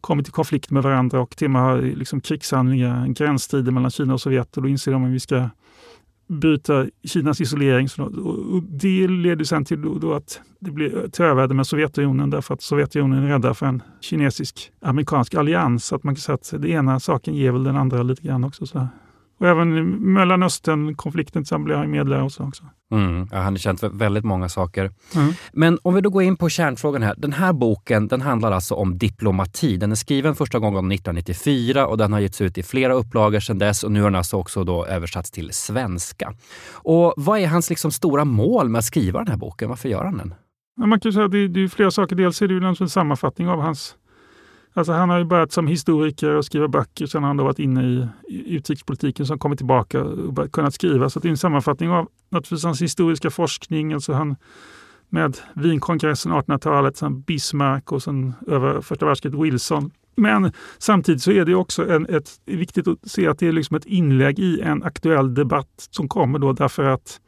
kommit 0.00 0.28
i 0.28 0.30
konflikt 0.30 0.70
med 0.70 0.82
varandra 0.82 1.20
och 1.20 1.36
till 1.36 1.44
och 1.44 1.50
med 1.50 1.62
har 1.62 1.78
eh, 1.78 1.94
liksom 1.94 2.20
krigshandlingar, 2.20 3.06
gränsstrider 3.06 3.72
mellan 3.72 3.90
Kina 3.90 4.14
och 4.14 4.20
Sovjet. 4.20 4.56
Och 4.56 4.62
då 4.62 4.68
inser 4.68 4.92
de 4.92 5.04
att 5.04 5.10
vi 5.10 5.20
ska 5.20 5.48
bryta 6.28 6.86
Kinas 7.04 7.40
isolering. 7.40 7.88
Och 8.24 8.62
det 8.62 9.08
leder 9.08 9.44
sen 9.44 9.64
till 9.64 9.82
då, 9.82 9.98
då 9.98 10.12
att 10.12 10.40
det 10.60 10.70
blir 10.70 11.08
töväder 11.08 11.54
med 11.54 11.66
Sovjetunionen 11.66 12.30
därför 12.30 12.54
att 12.54 12.62
Sovjetunionen 12.62 13.24
är 13.24 13.28
rädda 13.28 13.54
för 13.54 13.66
en 13.66 13.82
kinesisk-amerikansk 14.00 15.34
allians. 15.34 15.84
Så 15.84 15.96
att 15.96 16.04
man 16.04 16.14
kan 16.14 16.20
säga 16.20 16.34
att 16.34 16.54
det 16.58 16.68
ena 16.68 17.00
saken 17.00 17.34
ger 17.34 17.52
väl 17.52 17.64
den 17.64 17.76
andra 17.76 18.02
lite 18.02 18.22
grann 18.22 18.44
också. 18.44 18.66
Så. 18.66 18.88
Och 19.38 19.48
även 19.48 19.88
Mellanöstern-konflikten 20.12 21.44
till 21.44 21.58
blev 21.58 21.78
han 21.78 21.90
medlare 21.90 22.20
hos 22.20 22.40
också. 22.40 22.64
Mm, 22.92 23.28
ja, 23.32 23.38
han 23.38 23.54
är 23.54 23.58
känd 23.58 23.80
för 23.80 23.88
väldigt 23.88 24.24
många 24.24 24.48
saker. 24.48 24.90
Mm. 25.14 25.32
Men 25.52 25.78
om 25.82 25.94
vi 25.94 26.00
då 26.00 26.10
går 26.10 26.22
in 26.22 26.36
på 26.36 26.48
kärnfrågan 26.48 27.02
här. 27.02 27.14
Den 27.18 27.32
här 27.32 27.52
boken 27.52 28.08
den 28.08 28.20
handlar 28.20 28.52
alltså 28.52 28.74
om 28.74 28.98
diplomati. 28.98 29.76
Den 29.76 29.92
är 29.92 29.96
skriven 29.96 30.34
första 30.34 30.58
gången 30.58 30.92
1994 30.92 31.86
och 31.86 31.98
den 31.98 32.12
har 32.12 32.20
getts 32.20 32.40
ut 32.40 32.58
i 32.58 32.62
flera 32.62 32.92
upplagor 32.92 33.40
sedan 33.40 33.58
dess 33.58 33.84
och 33.84 33.92
nu 33.92 34.00
har 34.00 34.10
den 34.10 34.16
alltså 34.16 34.36
också 34.36 34.64
då 34.64 34.86
översatts 34.86 35.30
till 35.30 35.52
svenska. 35.52 36.34
Och 36.72 37.14
vad 37.16 37.40
är 37.40 37.46
hans 37.46 37.70
liksom 37.70 37.90
stora 37.90 38.24
mål 38.24 38.68
med 38.68 38.78
att 38.78 38.84
skriva 38.84 39.18
den 39.18 39.28
här 39.28 39.36
boken? 39.36 39.68
Varför 39.68 39.88
gör 39.88 40.04
han 40.04 40.18
den? 40.18 40.34
Ja, 40.76 40.86
man 40.86 41.00
kan 41.00 41.12
säga 41.12 41.24
att 41.24 41.32
det, 41.32 41.48
det 41.48 41.60
är 41.60 41.68
flera 41.68 41.90
saker. 41.90 42.16
Dels 42.16 42.42
är 42.42 42.48
det 42.48 42.54
ju 42.54 42.74
en 42.80 42.88
sammanfattning 42.88 43.48
av 43.48 43.60
hans 43.60 43.96
Alltså 44.72 44.92
han 44.92 45.10
har 45.10 45.18
ju 45.18 45.24
börjat 45.24 45.52
som 45.52 45.66
historiker 45.66 46.30
och 46.30 46.44
skriva 46.44 46.68
böcker. 46.68 47.06
Sen 47.06 47.22
har 47.22 47.28
han 47.28 47.36
då 47.36 47.44
varit 47.44 47.58
inne 47.58 47.84
i, 47.84 48.08
utrikespolitiken 48.28 49.26
som 49.26 49.38
kommit 49.38 49.58
tillbaka 49.58 50.04
och 50.04 50.52
kunnat 50.52 50.74
skriva. 50.74 51.10
Så 51.10 51.20
det 51.20 51.28
är 51.28 51.30
en 51.30 51.36
sammanfattning 51.36 51.90
av 51.90 52.08
naturligtvis 52.28 52.64
hans 52.64 52.82
historiska 52.82 53.30
forskning. 53.30 53.92
Alltså 53.92 54.12
han 54.12 54.36
med 55.08 55.38
Wienkongressen 55.54 56.32
1800-talet, 56.32 56.96
sen 56.96 57.20
Bismarck 57.20 57.92
och 57.92 58.02
sen 58.02 58.34
över 58.46 58.80
första 58.80 59.06
världskriget 59.06 59.40
Wilson. 59.40 59.90
Men 60.16 60.52
samtidigt 60.78 61.22
så 61.22 61.30
är 61.30 61.44
det 61.44 61.54
också 61.54 61.90
en, 61.90 62.06
ett, 62.06 62.30
viktigt 62.46 62.88
att 62.88 62.98
se 63.10 63.28
att 63.28 63.38
det 63.38 63.46
är 63.46 63.52
liksom 63.52 63.76
ett 63.76 63.86
inlägg 63.86 64.38
i 64.38 64.60
en 64.60 64.82
aktuell 64.82 65.34
debatt 65.34 65.88
som 65.90 66.08
kommer 66.08 66.38
då 66.38 66.52
därför 66.52 66.84
att 66.84 67.20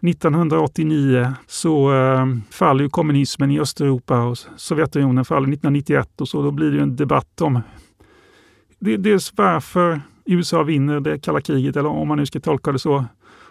1989 0.00 1.32
så 1.46 1.94
eh, 1.94 2.26
faller 2.50 2.82
ju 2.82 2.90
kommunismen 2.90 3.50
i 3.50 3.60
Östeuropa 3.60 4.22
och 4.22 4.38
Sovjetunionen 4.56 5.24
faller 5.24 5.48
1991 5.48 6.20
och 6.20 6.28
så. 6.28 6.42
Då 6.42 6.50
blir 6.50 6.70
det 6.70 6.82
en 6.82 6.96
debatt 6.96 7.40
om 7.40 7.60
det, 8.78 8.96
dels 8.96 9.32
varför 9.36 10.00
USA 10.24 10.62
vinner 10.62 11.00
det 11.00 11.18
kalla 11.18 11.40
kriget, 11.40 11.76
eller 11.76 11.88
om 11.88 12.08
man 12.08 12.18
nu 12.18 12.26
ska 12.26 12.40
tolka 12.40 12.72
det 12.72 12.78
så. 12.78 13.04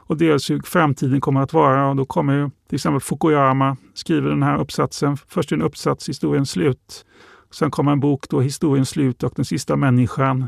Och 0.07 0.17
dels 0.17 0.49
hur 0.49 0.61
framtiden 0.61 1.21
kommer 1.21 1.41
att 1.41 1.53
vara. 1.53 1.89
Och 1.89 1.95
då 1.95 2.05
kommer 2.05 2.33
ju 2.33 2.49
till 2.69 2.75
exempel 2.75 3.01
Fukuyama 3.01 3.77
skriver 3.93 4.29
den 4.29 4.43
här 4.43 4.59
uppsatsen. 4.59 5.17
Först 5.17 5.51
en 5.51 5.61
uppsats, 5.61 6.09
Historiens 6.09 6.51
slut. 6.51 7.05
Sen 7.51 7.71
kommer 7.71 7.91
en 7.91 7.99
bok, 7.99 8.29
då 8.29 8.41
Historiens 8.41 8.89
slut 8.89 9.23
och 9.23 9.33
den 9.35 9.45
sista 9.45 9.75
människan. 9.75 10.47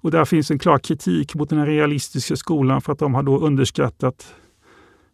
Och 0.00 0.10
där 0.10 0.24
finns 0.24 0.50
en 0.50 0.58
klar 0.58 0.78
kritik 0.78 1.34
mot 1.34 1.50
den 1.50 1.66
realistiska 1.66 2.36
skolan 2.36 2.80
för 2.80 2.92
att 2.92 2.98
de 2.98 3.14
har 3.14 3.22
då 3.22 3.38
underskattat 3.38 4.34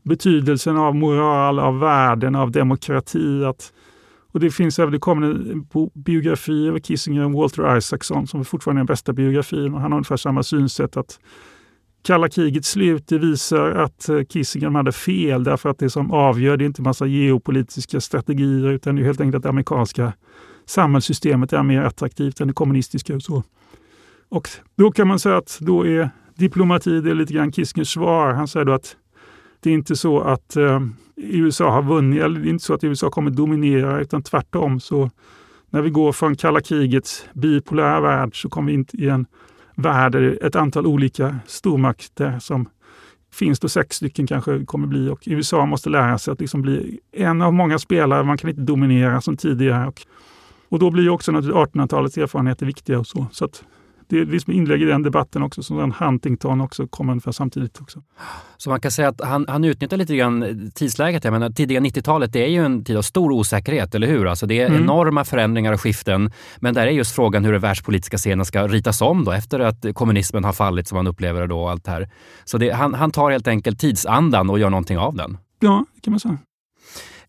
betydelsen 0.05 0.77
av 0.77 0.95
moral, 0.95 1.59
av 1.59 1.79
värden, 1.79 2.35
av 2.35 2.51
demokrati. 2.51 3.45
Att, 3.45 3.73
och 4.33 4.41
det 4.41 4.51
finns 4.51 4.79
även, 4.79 4.93
det 4.93 4.99
kommer 4.99 5.27
en 5.27 5.67
biografi 5.95 6.69
över 6.69 6.81
Kissinger 6.81 7.25
och 7.25 7.33
Walter 7.33 7.77
Isaacson 7.77 8.27
som 8.27 8.45
fortfarande 8.45 8.79
är 8.79 8.81
den 8.81 8.87
bästa 8.87 9.13
biografin. 9.13 9.75
Och 9.75 9.81
han 9.81 9.93
har 9.93 9.99
ungefär 9.99 10.17
samma 10.17 10.43
synsätt 10.43 10.97
att 10.97 11.19
kalla 12.03 12.29
krigets 12.29 12.69
slut 12.69 13.09
det 13.09 13.19
visar 13.19 13.71
att 13.71 14.09
eh, 14.09 14.23
Kissinger 14.23 14.71
hade 14.71 14.93
fel 14.93 15.45
därför 15.45 15.69
att 15.69 15.79
det 15.79 15.91
som 15.91 16.11
avgör 16.11 16.57
det 16.57 16.65
är 16.65 16.67
inte 16.67 16.83
massa 16.83 17.07
geopolitiska 17.07 18.01
strategier 18.01 18.71
utan 18.71 18.97
det 18.97 19.03
är 19.03 19.05
helt 19.07 19.21
enkelt 19.21 19.37
att 19.37 19.43
det 19.43 19.49
amerikanska 19.49 20.13
samhällssystemet 20.67 21.53
är 21.53 21.63
mer 21.63 21.83
attraktivt 21.83 22.41
än 22.41 22.49
det 22.49 22.55
kommunistiska. 22.55 23.15
Och 23.15 23.23
så. 23.23 23.43
Och 24.29 24.49
då 24.77 24.93
kan 24.93 25.09
man 25.09 25.19
säga 25.19 25.37
att 25.37 25.59
då 25.61 25.87
är 25.87 26.11
diplomati 26.35 27.01
det 27.01 27.11
är 27.11 27.15
lite 27.15 27.33
grann 27.35 27.53
Kissingers 27.53 27.93
svar. 27.93 28.33
Han 28.33 28.49
säger 28.49 28.67
då 28.67 28.73
att 28.73 28.97
det 29.65 29.71
är 29.71 29.75
inte 29.75 29.97
så 29.97 30.21
att 30.21 30.57
eh, 30.57 30.81
USA 31.17 31.71
har 31.71 31.83
vunnit, 31.83 32.23
eller 32.23 32.41
det 32.41 32.49
är 32.49 32.51
inte 32.51 32.65
så 32.65 32.75
att 32.75 32.85
USA 32.85 33.11
kommer 33.11 33.31
dominera, 33.31 34.01
utan 34.01 34.23
tvärtom 34.23 34.81
så 34.81 35.11
när 35.71 35.83
vi 35.83 35.91
går 35.91 36.13
från 36.13 36.37
kalla 36.37 36.61
krigets 36.61 37.27
bipolära 37.33 38.01
värld 38.01 38.43
så 38.43 38.49
kommer 38.49 38.73
vi 38.73 38.75
in 38.75 38.87
i 38.93 39.09
en 39.09 39.27
värld 39.75 40.13
där 40.13 40.39
ett 40.45 40.57
antal 40.57 40.87
olika 40.87 41.39
stormakter 41.47 42.39
som 42.39 42.69
finns 43.33 43.61
då 43.61 43.69
sex 43.69 43.97
stycken 43.97 44.27
kanske 44.27 44.65
kommer 44.65 44.87
bli 44.87 45.09
och 45.09 45.23
USA 45.27 45.67
måste 45.67 45.91
lära 45.91 46.19
sig 46.19 46.33
att 46.33 46.41
liksom 46.41 46.63
bli 46.63 47.01
en 47.13 47.43
av 47.43 47.53
många 47.53 47.79
spelare. 47.79 48.25
Man 48.25 48.39
kan 48.39 48.51
inte 48.51 48.63
dominera 48.63 49.21
som 49.21 49.37
tidigare. 49.37 49.87
Och, 49.87 50.07
och 50.69 50.79
då 50.79 50.91
blir 50.91 51.09
också 51.09 51.33
1800-talets 51.33 52.19
erfarenheter 52.19 52.67
viktiga 52.67 52.99
och 52.99 53.07
så. 53.07 53.27
så 53.33 53.45
att 53.45 53.65
det 54.09 54.19
är 54.19 54.27
liksom 54.27 54.53
inlägg 54.53 54.83
i 54.83 54.85
den 54.85 55.03
debatten 55.03 55.43
också, 55.43 55.63
som 55.63 55.93
Huntington 55.99 56.61
också 56.61 56.87
kom 56.87 57.09
ungefär 57.09 57.33
samtidigt. 57.33 57.81
också. 57.81 58.03
Så 58.57 58.71
man 58.71 58.81
kan 58.81 58.91
säga 58.91 59.09
att 59.09 59.21
han, 59.21 59.47
han 59.49 59.65
utnyttjar 59.65 59.97
lite 59.97 60.17
grann 60.17 60.71
tidsläget. 60.75 61.25
Jag 61.25 61.33
menar, 61.33 61.51
tidiga 61.51 61.81
90-talet 61.81 62.33
det 62.33 62.45
är 62.45 62.49
ju 62.49 62.65
en 62.65 62.85
tid 62.85 62.97
av 62.97 63.03
stor 63.03 63.33
osäkerhet, 63.33 63.95
eller 63.95 64.07
hur? 64.07 64.27
Alltså 64.27 64.47
det 64.47 64.61
är 64.61 64.67
mm. 64.67 64.83
enorma 64.83 65.25
förändringar 65.25 65.73
och 65.73 65.81
skiften. 65.81 66.33
Men 66.59 66.75
där 66.75 66.87
är 66.87 66.91
just 66.91 67.15
frågan 67.15 67.45
hur 67.45 67.53
den 67.53 67.61
världspolitiska 67.61 68.19
scenen 68.19 68.45
ska 68.45 68.67
ritas 68.67 69.01
om 69.01 69.25
då, 69.25 69.33
efter 69.33 69.61
att 69.61 69.87
kommunismen 69.95 70.45
har 70.45 70.53
fallit 70.53 70.89
som 70.89 70.97
man 70.97 71.07
upplever 71.07 71.41
det 71.41 71.47
då. 71.47 71.63
Och 71.63 71.71
allt 71.71 71.87
här. 71.87 72.09
Så 72.45 72.59
det, 72.59 72.71
han, 72.71 72.95
han 72.95 73.11
tar 73.11 73.31
helt 73.31 73.49
enkelt 73.49 73.81
tidsandan 73.81 74.51
och 74.51 74.59
gör 74.59 74.71
någonting 74.71 74.99
av 74.99 75.15
den. 75.15 75.39
Ja, 75.61 75.85
det 75.95 76.01
kan 76.01 76.11
man 76.11 76.21
säga. 76.21 76.39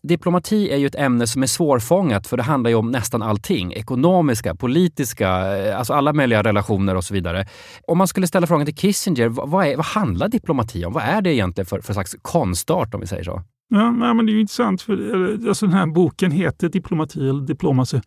Diplomati 0.02 0.70
är 0.70 0.76
ju 0.76 0.86
ett 0.86 0.94
ämne 0.94 1.26
som 1.26 1.42
är 1.42 1.46
svårfångat 1.46 2.26
för 2.26 2.36
det 2.36 2.42
handlar 2.42 2.70
ju 2.70 2.76
om 2.76 2.90
nästan 2.90 3.22
allting. 3.22 3.72
Ekonomiska, 3.72 4.54
politiska, 4.54 5.56
eh, 5.56 5.78
alltså 5.78 5.92
alla 5.92 6.12
möjliga 6.12 6.42
relationer 6.42 6.94
och 6.94 7.04
så 7.04 7.14
vidare. 7.14 7.46
Om 7.86 7.98
man 7.98 8.08
skulle 8.08 8.26
ställa 8.26 8.46
frågan 8.46 8.66
till 8.66 8.76
Kissinger, 8.76 9.28
vad, 9.28 9.66
är, 9.66 9.76
vad 9.76 9.86
handlar 9.86 10.28
diplomati 10.28 10.84
om? 10.84 10.92
Vad 10.92 11.02
är 11.02 11.22
det 11.22 11.34
egentligen 11.34 11.66
för, 11.66 11.80
för 11.80 11.92
slags 11.92 12.16
konstart 12.22 12.94
om 12.94 13.00
vi 13.00 13.06
säger 13.06 13.24
så? 13.24 13.42
Ja, 13.68 13.90
men 13.90 14.26
det 14.26 14.32
är 14.32 14.34
ju 14.34 14.40
intressant, 14.40 14.82
för 14.82 15.48
alltså 15.48 15.66
den 15.66 15.74
här 15.74 15.86
boken 15.86 16.30
heter 16.30 16.68
Diplomati 16.68 17.28
eller 17.28 17.46
Diplomacy. 17.46 18.00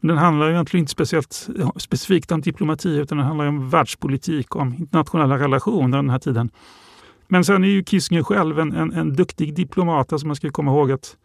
Men 0.00 0.08
den 0.08 0.18
handlar 0.18 0.50
egentligen 0.50 0.82
inte 0.82 0.92
speciellt 0.92 1.48
specifikt 1.76 2.32
om 2.32 2.40
diplomati 2.40 2.88
utan 2.88 3.18
den 3.18 3.26
handlar 3.26 3.46
om 3.46 3.70
världspolitik 3.70 4.54
och 4.56 4.62
om 4.62 4.74
internationella 4.74 5.38
relationer 5.38 5.96
den 5.98 6.10
här 6.10 6.18
tiden. 6.18 6.50
Men 7.28 7.44
sen 7.44 7.64
är 7.64 7.68
ju 7.68 7.84
Kissinger 7.84 8.22
själv 8.22 8.58
en, 8.58 8.72
en, 8.72 8.92
en 8.92 9.12
duktig 9.12 9.54
diplomat. 9.54 10.12
Alltså 10.12 10.26
man 10.26 10.36
ska 10.36 10.50
komma 10.50 10.70
ihåg 10.70 10.92
att 10.92 11.16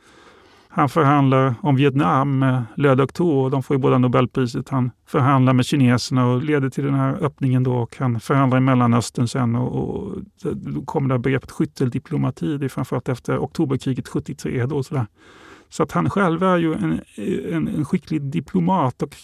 han 0.76 0.90
förhandlar 0.90 1.56
om 1.62 1.76
Vietnam 1.76 2.40
med 2.40 2.64
Le 2.76 2.96
Docteur. 2.96 3.50
De 3.50 3.64
får 3.64 3.76
ju 3.76 3.82
båda 3.82 3.98
Nobelpriset. 3.98 4.70
Han 4.70 4.92
förhandlar 5.08 5.54
med 5.54 5.66
kineserna 5.66 6.28
och 6.28 6.44
leder 6.44 6.70
till 6.70 6.84
den 6.84 6.94
här 6.94 7.18
öppningen 7.22 7.64
då. 7.64 7.76
Och 7.76 7.96
han 8.00 8.20
förhandlar 8.20 8.58
i 8.58 8.62
Mellanöstern 8.62 9.28
sen 9.28 9.56
och, 9.56 9.76
och 9.76 10.16
då 10.56 10.82
kommer 10.82 11.08
det 11.08 11.14
här 11.14 11.20
begreppet 11.20 11.52
skytteldiplomati. 11.52 12.58
Det 12.58 12.66
är 12.66 12.70
framförallt 12.70 13.10
efter 13.10 13.38
oktoberkriget 13.38 14.08
73. 14.08 14.66
Då, 14.66 14.84
sådär. 14.84 15.06
Så 15.70 15.84
att 15.84 15.92
han 15.92 16.10
själv 16.10 16.44
är 16.44 16.58
ju 16.58 16.74
en, 16.74 17.00
en, 17.52 17.68
en 17.68 17.86
skicklig 17.86 18.22
diplomat 18.22 19.02
och 19.02 19.16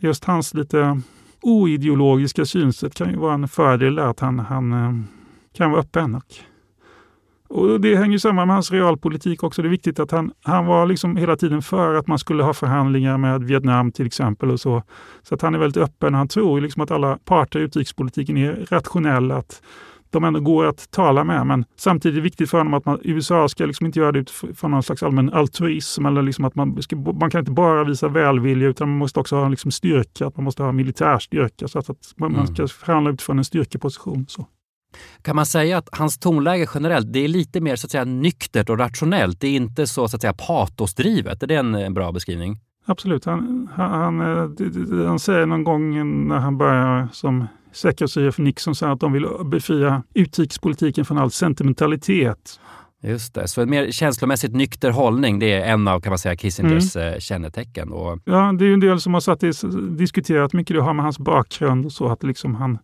just 0.00 0.24
hans 0.24 0.54
lite 0.54 1.00
oideologiska 1.42 2.44
synsätt 2.44 2.94
kan 2.94 3.10
ju 3.10 3.16
vara 3.16 3.34
en 3.34 3.48
fördel 3.48 3.98
att 3.98 4.20
han, 4.20 4.38
han 4.38 4.72
eh, 4.72 5.19
kan 5.54 5.70
vara 5.70 5.80
öppen. 5.80 6.14
Och, 6.14 6.22
och 7.50 7.80
det 7.80 7.96
hänger 7.96 8.18
samman 8.18 8.46
med 8.46 8.56
hans 8.56 8.70
realpolitik 8.70 9.42
också. 9.42 9.62
Det 9.62 9.68
är 9.68 9.70
viktigt 9.70 9.98
att 10.00 10.10
han, 10.10 10.32
han 10.42 10.66
var 10.66 10.86
liksom 10.86 11.16
hela 11.16 11.36
tiden 11.36 11.62
för 11.62 11.94
att 11.94 12.06
man 12.06 12.18
skulle 12.18 12.42
ha 12.42 12.54
förhandlingar 12.54 13.18
med 13.18 13.44
Vietnam 13.44 13.92
till 13.92 14.06
exempel. 14.06 14.50
och 14.50 14.60
Så 14.60 14.82
Så 15.22 15.34
att 15.34 15.42
han 15.42 15.54
är 15.54 15.58
väldigt 15.58 15.82
öppen. 15.82 16.14
Han 16.14 16.28
tror 16.28 16.60
liksom 16.60 16.82
att 16.82 16.90
alla 16.90 17.18
parter 17.24 17.60
i 17.60 17.62
utrikespolitiken 17.62 18.36
är 18.36 18.66
rationella. 18.70 19.36
Att 19.36 19.62
de 20.10 20.24
ändå 20.24 20.40
går 20.40 20.66
att 20.66 20.90
tala 20.90 21.24
med. 21.24 21.46
Men 21.46 21.64
samtidigt 21.76 22.14
är 22.14 22.16
det 22.16 22.22
viktigt 22.22 22.50
för 22.50 22.58
honom 22.58 22.74
att 22.74 22.84
man, 22.84 23.00
USA 23.02 23.48
ska 23.48 23.66
liksom 23.66 23.86
inte 23.86 23.98
göra 23.98 24.12
det 24.12 24.18
utifrån 24.18 24.70
någon 24.70 24.82
slags 24.82 25.02
allmän 25.02 25.30
altruism. 25.32 26.06
Eller 26.06 26.22
liksom 26.22 26.44
att 26.44 26.54
man, 26.54 26.82
ska, 26.82 26.96
man 26.96 27.30
kan 27.30 27.38
inte 27.38 27.52
bara 27.52 27.84
visa 27.84 28.08
välvilja 28.08 28.68
utan 28.68 28.88
man 28.88 28.98
måste 28.98 29.20
också 29.20 29.36
ha 29.36 29.48
liksom 29.48 29.70
styrka. 29.70 30.26
Att 30.26 30.36
man 30.36 30.44
måste 30.44 30.62
ha 30.62 30.72
militär 30.72 31.18
styrka. 31.18 31.68
Så 31.68 31.78
att, 31.78 31.90
att 31.90 32.14
man, 32.16 32.34
mm. 32.34 32.46
ska 32.46 32.68
förhandla 32.68 33.10
utifrån 33.10 33.38
en 33.38 33.44
styrkeposition. 33.44 34.26
Så. 34.28 34.46
Kan 35.22 35.36
man 35.36 35.46
säga 35.46 35.78
att 35.78 35.88
hans 35.92 36.18
tonläge 36.18 36.66
generellt, 36.74 37.12
det 37.12 37.24
är 37.24 37.28
lite 37.28 37.60
mer 37.60 37.76
så 37.76 37.86
att 37.86 37.90
säga 37.90 38.04
nyktert 38.04 38.70
och 38.70 38.78
rationellt? 38.78 39.40
Det 39.40 39.48
är 39.48 39.56
inte 39.56 39.86
så, 39.86 40.08
så 40.08 40.16
att 40.16 40.20
säga 40.20 40.32
patosdrivet? 40.32 41.42
Är 41.42 41.46
det 41.46 41.56
en 41.56 41.94
bra 41.94 42.12
beskrivning? 42.12 42.60
Absolut. 42.86 43.24
Han, 43.24 43.68
han, 43.74 44.20
han, 44.20 44.56
han 45.06 45.18
säger 45.18 45.46
någon 45.46 45.64
gång 45.64 46.28
när 46.28 46.38
han 46.38 46.58
börjar 46.58 47.08
som 47.12 47.46
säkerhetschef 47.72 48.34
för 48.34 48.42
Nixon 48.42 48.74
så 48.74 48.86
att 48.86 49.00
de 49.00 49.12
vill 49.12 49.26
befria 49.44 50.02
utrikespolitiken 50.14 51.04
från 51.04 51.18
all 51.18 51.30
sentimentalitet. 51.30 52.60
Just 53.02 53.34
det, 53.34 53.48
så 53.48 53.62
en 53.62 53.70
mer 53.70 53.90
känslomässigt 53.90 54.54
nykter 54.54 54.90
hållning, 54.90 55.38
det 55.38 55.52
är 55.52 55.72
en 55.72 55.88
av 55.88 56.00
kan 56.00 56.10
man 56.10 56.18
säga, 56.18 56.36
Kissingers 56.36 56.96
mm. 56.96 57.14
Eh, 57.14 57.18
kännetecken. 57.18 57.92
Och... 57.92 58.18
Ja, 58.24 58.52
det 58.58 58.64
är 58.64 58.72
en 58.72 58.80
del 58.80 59.00
som 59.00 59.14
har 59.14 59.20
satt 59.20 59.40
diskuterat 59.98 60.52
mycket 60.52 60.76
det 60.76 60.82
har 60.82 60.94
med 60.94 61.04
hans 61.04 61.18
bakgrund 61.18 61.86
och 61.86 61.92
så, 61.92 62.08
att 62.08 62.22
liksom 62.22 62.54
han 62.54 62.78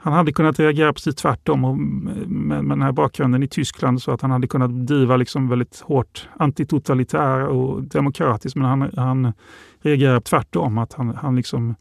han 0.00 0.12
hade 0.12 0.32
kunnat 0.32 0.58
reagera 0.58 0.92
precis 0.92 1.14
tvärtom 1.14 1.64
och 1.64 1.78
med, 1.78 2.64
med 2.64 2.76
den 2.78 2.82
här 2.82 2.92
bakgrunden 2.92 3.42
i 3.42 3.48
Tyskland 3.48 4.02
så 4.02 4.10
att 4.10 4.22
han 4.22 4.30
hade 4.30 4.46
kunnat 4.46 4.86
driva 4.86 5.16
liksom 5.16 5.48
väldigt 5.48 5.80
hårt 5.80 6.28
antitotalitär 6.36 7.46
och 7.46 7.82
demokratiskt. 7.82 8.56
Men 8.56 8.64
han, 8.64 8.90
han 8.96 9.32
reagerar 9.82 10.20
tvärtom. 10.20 10.78
Att 10.78 10.92
han, 10.92 11.14
han, 11.14 11.36
liksom, 11.36 11.74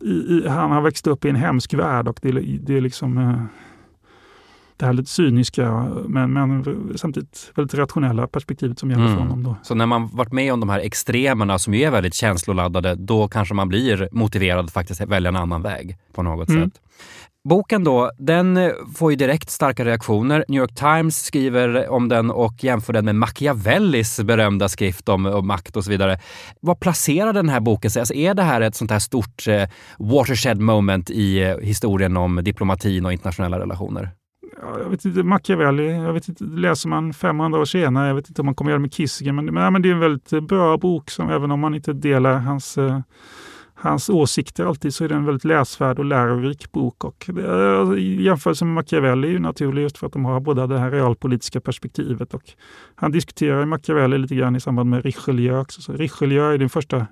i, 0.00 0.10
i, 0.10 0.48
han 0.48 0.70
har 0.70 0.80
växt 0.80 1.06
upp 1.06 1.24
i 1.24 1.28
en 1.28 1.36
hemsk 1.36 1.74
värld 1.74 2.08
och 2.08 2.18
det, 2.22 2.30
det 2.40 2.76
är 2.76 2.80
liksom 2.80 3.18
eh, 3.18 3.42
det 4.76 4.86
här 4.86 4.92
lite 4.92 5.10
cyniska 5.10 5.88
men, 6.08 6.32
men 6.32 6.64
samtidigt 6.96 7.52
väldigt 7.54 7.74
rationella 7.74 8.26
perspektivet 8.26 8.78
som 8.78 8.90
gäller 8.90 9.04
mm. 9.04 9.16
för 9.16 9.22
honom. 9.22 9.42
Då. 9.42 9.56
Så 9.62 9.74
när 9.74 9.86
man 9.86 10.08
varit 10.12 10.32
med 10.32 10.52
om 10.52 10.60
de 10.60 10.68
här 10.68 10.80
extremerna 10.80 11.58
som 11.58 11.74
ju 11.74 11.82
är 11.82 11.90
väldigt 11.90 12.14
känsloladdade, 12.14 12.94
då 12.94 13.28
kanske 13.28 13.54
man 13.54 13.68
blir 13.68 14.08
motiverad 14.12 14.64
att 14.64 14.72
faktiskt 14.72 15.00
välja 15.00 15.28
en 15.28 15.36
annan 15.36 15.62
väg 15.62 15.96
på 16.12 16.22
något 16.22 16.48
mm. 16.48 16.64
sätt. 16.64 16.80
Boken 17.48 17.84
då, 17.84 18.10
den 18.18 18.72
får 18.94 19.10
ju 19.10 19.16
direkt 19.16 19.50
starka 19.50 19.84
reaktioner. 19.84 20.44
New 20.48 20.60
York 20.60 20.74
Times 20.74 21.24
skriver 21.24 21.88
om 21.88 22.08
den 22.08 22.30
och 22.30 22.64
jämför 22.64 22.92
den 22.92 23.04
med 23.04 23.14
Machiavellis 23.14 24.20
berömda 24.20 24.68
skrift 24.68 25.08
om, 25.08 25.26
om 25.26 25.46
makt 25.46 25.76
och 25.76 25.84
så 25.84 25.90
vidare. 25.90 26.20
Vad 26.60 26.80
placerar 26.80 27.32
den 27.32 27.48
här 27.48 27.60
boken 27.60 27.90
sig? 27.90 28.00
Alltså 28.00 28.14
är 28.14 28.34
det 28.34 28.42
här 28.42 28.60
ett 28.60 28.74
sånt 28.74 28.90
här 28.90 28.98
stort 28.98 29.48
eh, 29.48 29.68
watershed 29.98 30.60
moment 30.60 31.10
i 31.10 31.42
eh, 31.42 31.56
historien 31.58 32.16
om 32.16 32.40
diplomatin 32.44 33.06
och 33.06 33.12
internationella 33.12 33.58
relationer? 33.58 34.10
Ja, 34.60 34.78
jag 34.78 34.90
vet 34.90 35.04
inte, 35.04 35.22
Machiavelli, 35.22 35.92
jag 35.92 36.12
vet 36.12 36.28
inte, 36.28 36.44
läser 36.44 36.88
man 36.88 37.12
500 37.12 37.60
år 37.60 37.64
senare, 37.64 38.08
jag 38.08 38.14
vet 38.14 38.28
inte 38.28 38.42
om 38.42 38.46
man 38.46 38.54
kommer 38.54 38.70
göra 38.70 38.78
det 38.78 38.82
med 38.82 38.92
Kissinger, 38.92 39.32
men, 39.32 39.44
men, 39.44 39.72
men 39.72 39.82
det 39.82 39.88
är 39.88 39.92
en 39.92 40.00
väldigt 40.00 40.48
bra 40.48 40.78
bok 40.78 41.10
som 41.10 41.30
även 41.30 41.50
om 41.50 41.60
man 41.60 41.74
inte 41.74 41.92
delar 41.92 42.38
hans 42.38 42.78
eh, 42.78 43.00
hans 43.78 44.08
åsikter 44.08 44.64
alltid 44.64 44.94
så 44.94 45.04
är 45.04 45.08
det 45.08 45.14
en 45.14 45.24
väldigt 45.24 45.44
läsvärd 45.44 45.98
och 45.98 46.04
lärorik 46.04 46.72
bok. 46.72 47.04
Och 47.04 47.26
det, 47.28 47.42
eh, 47.42 48.22
jämförelsen 48.24 48.68
med 48.68 48.74
Machiavelli 48.74 49.28
är 49.28 49.32
ju 49.32 49.38
naturlig 49.38 49.82
just 49.82 49.98
för 49.98 50.06
att 50.06 50.12
de 50.12 50.24
har 50.24 50.40
båda 50.40 50.66
det 50.66 50.78
här 50.78 50.90
realpolitiska 50.90 51.60
perspektivet. 51.60 52.34
Och 52.34 52.42
han 52.94 53.12
diskuterar 53.12 53.64
Machiavelli 53.64 54.18
lite 54.18 54.34
grann 54.34 54.56
i 54.56 54.60
samband 54.60 54.90
med 54.90 55.04
Richelieu 55.04 55.58
också. 55.58 55.82
Så 55.82 55.92
Richelieu 55.92 56.54
är 56.54 56.58
den 56.58 56.68
första 56.68 57.06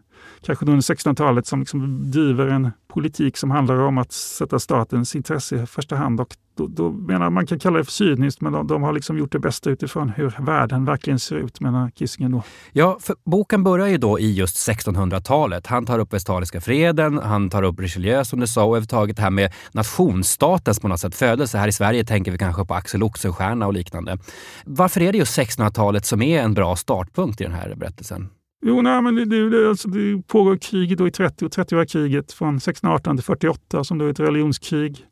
kanske 0.46 0.66
under 0.66 0.80
1600-talet 0.80 1.46
som 1.46 1.60
liksom 1.60 2.10
driver 2.10 2.46
en 2.46 2.70
politik 2.88 3.36
som 3.36 3.50
handlar 3.50 3.78
om 3.78 3.98
att 3.98 4.12
sätta 4.12 4.58
statens 4.58 5.16
intresse 5.16 5.62
i 5.62 5.66
första 5.66 5.96
hand. 5.96 6.20
Och 6.20 6.36
då, 6.56 6.66
då 6.66 6.90
menar 6.90 7.30
man 7.30 7.46
kan 7.46 7.58
kalla 7.58 7.78
det 7.78 7.84
för 7.84 7.92
cyniskt, 7.92 8.40
men 8.40 8.52
de, 8.52 8.66
de, 8.66 8.82
har 8.82 8.92
liksom 8.92 9.18
gjort 9.18 9.32
det 9.32 9.38
bästa 9.38 9.70
utifrån 9.70 10.08
hur 10.08 10.34
världen 10.38 10.84
verkligen 10.84 11.18
ser 11.18 11.36
ut, 11.36 11.60
menar 11.60 11.90
Kissinger 11.90 12.28
då. 12.28 12.42
Ja, 12.72 12.98
för 13.00 13.16
boken 13.24 13.64
börjar 13.64 13.86
ju 13.86 13.98
då 13.98 14.18
i 14.18 14.32
just 14.32 14.68
1600-talet. 14.68 15.66
Han 15.66 15.86
tar 15.86 15.98
upp 15.98 16.12
Westfaliska 16.12 16.60
freden, 16.60 17.18
han 17.18 17.50
tar 17.50 17.62
upp 17.62 17.80
Richelieu 17.80 18.24
som 18.24 18.40
du 18.40 18.46
sa 18.46 18.64
och 18.64 18.68
överhuvudtaget 18.68 19.16
det 19.16 19.22
här 19.22 19.30
med 19.30 19.52
nationsstatens 19.72 20.80
på 20.80 20.88
något 20.88 21.00
sätt 21.00 21.14
födelse. 21.14 21.58
Här 21.58 21.68
i 21.68 21.72
Sverige 21.72 22.04
tänker 22.04 22.32
vi 22.32 22.38
kanske 22.38 22.64
på 22.64 22.74
Axel 22.74 23.02
Oxenstierna 23.02 23.66
och 23.66 23.72
liknande. 23.72 24.18
Varför 24.64 25.00
är 25.00 25.12
det 25.12 25.18
just 25.18 25.38
1600-talet 25.38 26.04
som 26.04 26.22
är 26.22 26.42
en 26.42 26.54
bra 26.54 26.76
startpunkt 26.76 27.40
i 27.40 27.44
den 27.44 27.52
här 27.52 27.74
berättelsen? 27.76 28.28
Jo, 28.66 28.82
nej, 28.82 29.02
men 29.02 29.14
det, 29.14 29.50
det, 29.50 29.68
alltså, 29.68 29.88
det 29.88 30.22
pågår 30.26 30.56
krig 30.56 30.98
då 30.98 31.06
i 31.08 31.10
30 31.10 31.44
och 31.44 31.50
30-åriga 31.50 31.86
kriget 31.86 32.32
från 32.32 32.56
1618 32.56 33.16
till 33.16 33.24
48 33.24 33.84
som 33.84 33.98
då 33.98 34.04
är 34.06 34.10
ett 34.10 34.20
religionskrig 34.20 35.06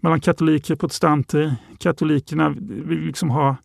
mellan 0.00 0.20
katoliker 0.20 0.74
och 0.74 0.80
protestanter. 0.80 1.54
Katolikerna 1.78 2.54
vill 2.58 3.00
liksom 3.00 3.30
ha, 3.30 3.56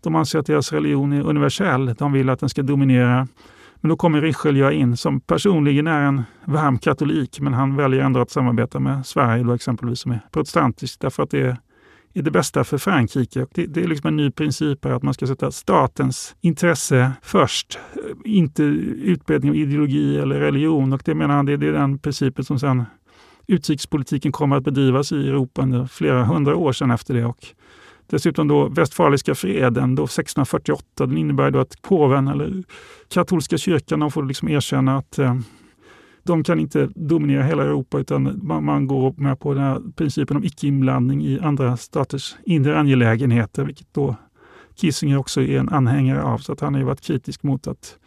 de 0.00 0.14
anser 0.14 0.38
att 0.38 0.46
deras 0.46 0.72
religion 0.72 1.12
är 1.12 1.22
universell. 1.22 1.94
De 1.94 2.12
vill 2.12 2.28
att 2.28 2.40
den 2.40 2.48
ska 2.48 2.62
dominera. 2.62 3.28
Men 3.76 3.88
då 3.88 3.96
kommer 3.96 4.20
Richelieu 4.20 4.72
in 4.72 4.96
som 4.96 5.20
personligen 5.20 5.86
är 5.86 6.00
en 6.00 6.22
varm 6.44 6.78
katolik, 6.78 7.40
men 7.40 7.54
han 7.54 7.76
väljer 7.76 8.00
ändå 8.00 8.20
att 8.20 8.30
samarbeta 8.30 8.80
med 8.80 9.06
Sverige 9.06 9.44
då 9.44 9.52
exempelvis 9.52 10.00
som 10.00 10.12
är 10.12 10.20
protestantiskt 10.30 11.00
därför 11.00 11.22
att 11.22 11.30
det 11.30 11.40
är 11.40 11.56
är 12.14 12.22
det 12.22 12.30
bästa 12.30 12.64
för 12.64 12.78
Frankrike. 12.78 13.42
Och 13.42 13.50
det, 13.54 13.66
det 13.66 13.82
är 13.82 13.88
liksom 13.88 14.08
en 14.08 14.16
ny 14.16 14.30
princip 14.30 14.84
här 14.84 14.92
att 14.92 15.02
man 15.02 15.14
ska 15.14 15.26
sätta 15.26 15.50
statens 15.50 16.36
intresse 16.40 17.12
först, 17.22 17.78
eh, 17.92 18.00
inte 18.24 18.62
utbredning 18.62 19.50
av 19.50 19.56
ideologi 19.56 20.18
eller 20.18 20.40
religion. 20.40 20.92
Och 20.92 21.02
det 21.04 21.14
menar 21.14 21.34
han, 21.34 21.46
det, 21.46 21.56
det 21.56 21.68
är 21.68 21.72
den 21.72 21.98
principen 21.98 22.44
som 22.44 22.58
sen 22.58 22.84
utrikespolitiken 23.46 24.32
kommer 24.32 24.56
att 24.56 24.64
bedrivas 24.64 25.12
i 25.12 25.28
Europa 25.28 25.62
under 25.62 25.86
flera 25.86 26.24
hundra 26.24 26.56
år 26.56 26.72
sedan 26.72 26.90
efter 26.90 27.14
det. 27.14 27.24
Och 27.24 27.46
dessutom 28.06 28.48
då 28.48 28.68
Westfaliska 28.68 29.34
freden 29.34 29.94
då 29.94 30.04
1648, 30.04 31.06
den 31.06 31.18
innebär 31.18 31.50
då 31.50 31.58
att 31.58 31.82
påven 31.82 32.28
eller 32.28 32.62
katolska 33.08 33.58
kyrkan 33.58 34.00
de 34.00 34.10
får 34.10 34.22
liksom 34.22 34.48
erkänna 34.48 34.98
att 34.98 35.18
eh, 35.18 35.34
de 36.22 36.44
kan 36.44 36.60
inte 36.60 36.88
dominera 36.94 37.42
hela 37.42 37.62
Europa 37.62 37.98
utan 37.98 38.40
man, 38.42 38.64
man 38.64 38.86
går 38.86 39.14
med 39.16 39.40
på 39.40 39.54
den 39.54 39.62
här 39.62 39.82
principen 39.96 40.36
om 40.36 40.44
icke-inblandning 40.44 41.24
i 41.24 41.40
andra 41.40 41.76
staters 41.76 42.36
inre 42.44 42.78
angelägenheter, 42.78 43.64
vilket 43.64 43.94
då 43.94 44.16
Kissinger 44.74 45.18
också 45.18 45.42
är 45.42 45.58
en 45.58 45.68
anhängare 45.68 46.22
av. 46.22 46.38
Så 46.38 46.52
att 46.52 46.60
han 46.60 46.74
har 46.74 46.80
ju 46.80 46.86
varit 46.86 47.00
kritisk 47.00 47.42
mot 47.42 47.66
att 47.66 47.98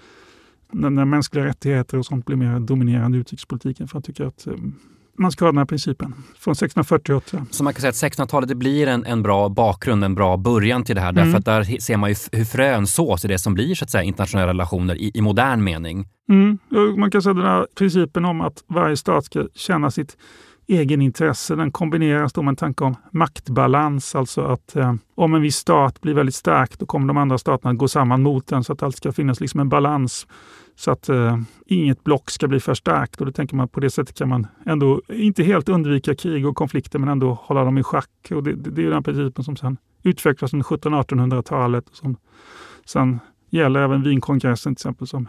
när 0.72 1.06
mänskliga 1.06 1.46
rättigheter 1.46 1.98
och 1.98 2.06
sånt 2.06 2.26
blir 2.26 2.36
mer 2.36 2.60
dominerande 2.60 3.18
i 3.18 3.22
utrikespolitiken. 3.22 3.88
För 3.88 3.94
han 3.96 4.04
tycker 4.04 4.26
att 4.26 4.48
ehm, 4.48 4.74
man 5.18 5.32
ska 5.32 5.46
ha 5.46 5.52
den 5.52 5.58
här 5.58 5.66
principen 5.66 6.14
från 6.40 6.52
1648. 6.52 7.46
Så 7.52 7.64
man 7.64 7.74
kan 7.74 7.82
säga 7.82 7.90
att 7.90 8.14
1600-talet 8.14 8.58
blir 8.58 8.88
en, 8.88 9.06
en 9.06 9.24
bra 9.24 9.50
bakgrund, 9.50 10.04
en 10.04 10.16
bra 10.16 10.38
början 10.38 10.84
till 10.84 10.96
det 10.96 11.02
här. 11.02 11.10
Mm. 11.10 11.24
Därför 11.24 11.38
att 11.40 11.46
där 11.46 11.82
ser 11.82 11.98
man 11.98 12.10
ju 12.10 12.16
hur 12.32 12.46
frön 12.46 12.88
sås 12.88 13.26
i 13.26 13.28
det 13.28 13.40
som 13.40 13.54
blir 13.54 13.76
så 13.76 13.84
att 13.84 13.92
säga, 13.92 14.04
internationella 14.04 14.48
relationer 14.48 14.96
i, 14.96 15.12
i 15.14 15.22
modern 15.22 15.64
mening. 15.64 16.08
Mm. 16.30 16.60
Man 16.98 17.12
kan 17.12 17.22
säga 17.22 17.34
den 17.34 17.46
här 17.46 17.68
principen 17.78 18.26
om 18.26 18.42
att 18.42 18.64
varje 18.68 18.98
stat 18.98 19.26
ska 19.26 19.48
känna 19.56 19.92
sitt 19.92 20.18
egenintresse. 20.68 21.56
Den 21.56 21.72
kombineras 21.72 22.34
då 22.34 22.42
med 22.42 22.52
en 22.52 22.56
tanke 22.56 22.84
om 22.84 22.96
maktbalans, 23.12 24.16
alltså 24.16 24.42
att 24.42 24.76
eh, 24.76 24.94
om 25.16 25.34
en 25.34 25.42
viss 25.42 25.56
stat 25.56 26.02
blir 26.02 26.14
väldigt 26.14 26.36
stark, 26.36 26.80
då 26.80 26.86
kommer 26.86 27.08
de 27.08 27.18
andra 27.18 27.38
staterna 27.38 27.74
gå 27.74 27.88
samman 27.88 28.22
mot 28.22 28.48
den 28.48 28.64
så 28.64 28.74
att 28.74 28.84
allt 28.84 28.96
ska 28.96 29.12
finnas 29.12 29.40
liksom 29.40 29.60
en 29.60 29.70
balans 29.70 30.28
så 30.76 30.92
att 30.92 31.10
eh, 31.10 31.38
inget 31.66 32.04
block 32.04 32.32
ska 32.32 32.48
bli 32.48 32.60
för 32.60 32.74
starkt. 32.74 33.20
Och 33.20 33.26
då 33.26 33.32
tänker 33.32 33.56
man 33.56 33.68
på 33.68 33.80
det 33.80 33.90
sättet 33.90 34.18
kan 34.18 34.30
man 34.30 34.48
ändå 34.66 35.02
inte 35.10 35.44
helt 35.44 35.70
undvika 35.70 36.16
krig 36.16 36.48
och 36.48 36.56
konflikter 36.56 37.00
men 37.00 37.10
ändå 37.10 37.34
hålla 37.42 37.64
dem 37.64 37.78
i 37.78 37.84
schack. 37.84 38.32
Och 38.32 38.44
det, 38.44 38.54
det, 38.54 38.70
det 38.70 38.86
är 38.86 38.90
den 38.90 39.04
principen 39.04 39.44
som 39.44 39.56
sen 39.56 39.78
utvecklas 40.04 40.54
under 40.54 40.66
1700-1800-talet 40.66 41.86
som 41.92 42.18
sen 42.86 43.20
gäller 43.50 43.80
även 43.80 44.04
Wienkongressen 44.04 44.76
till 44.76 44.82
exempel 44.82 45.08
som 45.08 45.28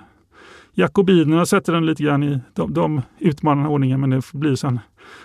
Jakobinerna 0.73 1.47
sätter 1.47 1.73
den 1.73 1.87
lite 1.87 2.03
grann 2.03 2.23
i, 2.23 2.41
de, 2.55 2.75
de 2.75 3.03
utmanar 3.19 3.69
ordningen 3.69 4.01
men 4.01 4.11
det 4.11 4.33
blir 4.33 4.55
sen 4.55 4.81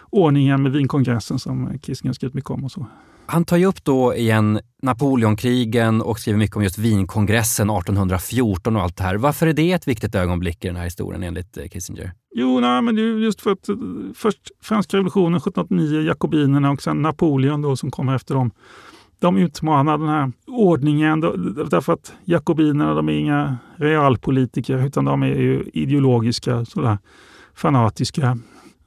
ordningen 0.10 0.64
med 0.64 0.72
Wienkongressen 0.72 1.40
som 1.40 1.80
Kissinger 1.80 2.14
skrivit 2.14 2.34
mycket 2.34 2.52
om 2.52 2.64
och 2.64 2.72
så. 2.72 2.86
Han 3.26 3.46
tar 3.46 3.58
ju 3.58 3.66
upp 3.66 3.84
då 3.84 4.16
igen 4.16 4.60
Napoleonkrigen 4.82 6.02
och 6.02 6.20
skriver 6.20 6.40
mycket 6.40 6.56
om 6.58 6.64
just 6.64 6.78
Wienkongressen 6.78 7.70
1814 7.70 8.76
och 8.76 8.82
allt 8.82 8.98
det 8.98 9.04
här. 9.04 9.16
Varför 9.16 9.48
är 9.48 9.54
det 9.54 9.72
ett 9.72 9.88
viktigt 9.88 10.16
ögonblick 10.16 10.66
i 10.66 10.68
den 10.68 10.76
här 10.76 10.84
historien 10.84 11.24
enligt 11.24 11.58
eh, 11.58 11.68
Kissinger? 11.68 12.14
Jo, 12.36 12.60
nej, 12.60 12.82
men 12.82 12.96
det 12.96 13.02
är 13.02 13.06
just 13.06 13.42
för 13.42 13.52
att 13.52 13.70
eh, 13.70 13.76
först 14.16 14.52
franska 14.62 14.98
revolutionen 14.98 15.38
1789, 15.38 16.02
jakobinerna 16.02 16.72
och 16.72 16.82
sen 16.82 17.02
Napoleon 17.02 17.62
då 17.62 17.76
som 17.76 17.92
kommer 17.92 18.16
efter 18.16 18.36
dem. 18.36 18.52
De 19.20 19.38
utmanar 19.38 19.98
den 19.98 20.10
här 20.10 20.32
ordningen 20.48 21.20
därför 21.70 21.94
att 21.94 22.14
jakobinerna 22.26 22.94
de 22.94 23.10
är 23.10 23.14
inga 23.14 23.58
realpolitiker 23.76 24.86
utan 24.86 25.06
de 25.06 25.24
är 25.24 25.28
ju 25.28 25.70
ideologiska, 25.74 26.66
sådär, 26.66 26.98
fanatiska. 27.56 28.38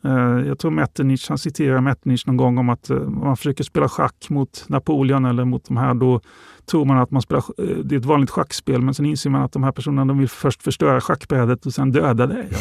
Eh, 0.04 0.46
jag 0.46 0.58
tror 0.58 0.70
Metternich, 0.70 1.28
han 1.28 1.38
citerar 1.38 1.80
Metternich 1.80 2.26
någon 2.26 2.36
gång 2.36 2.58
om 2.58 2.68
att 2.68 2.90
om 2.90 3.18
man 3.24 3.36
försöker 3.36 3.64
spela 3.64 3.88
schack 3.88 4.26
mot 4.30 4.64
Napoleon 4.68 5.24
eller 5.24 5.44
mot 5.44 5.64
de 5.64 5.76
här, 5.76 5.94
då 5.94 6.20
tror 6.66 6.84
man 6.84 6.98
att 6.98 7.10
man 7.10 7.22
spelar, 7.22 7.44
eh, 7.58 7.76
det 7.84 7.94
är 7.94 7.98
ett 7.98 8.04
vanligt 8.04 8.30
schackspel, 8.30 8.82
men 8.82 8.94
sen 8.94 9.06
inser 9.06 9.30
man 9.30 9.42
att 9.42 9.52
de 9.52 9.62
här 9.62 9.72
personerna 9.72 10.04
de 10.04 10.18
vill 10.18 10.28
först 10.28 10.62
förstöra 10.62 11.00
schackbrädet 11.00 11.66
och 11.66 11.74
sen 11.74 11.92
döda 11.92 12.26
dig. 12.26 12.48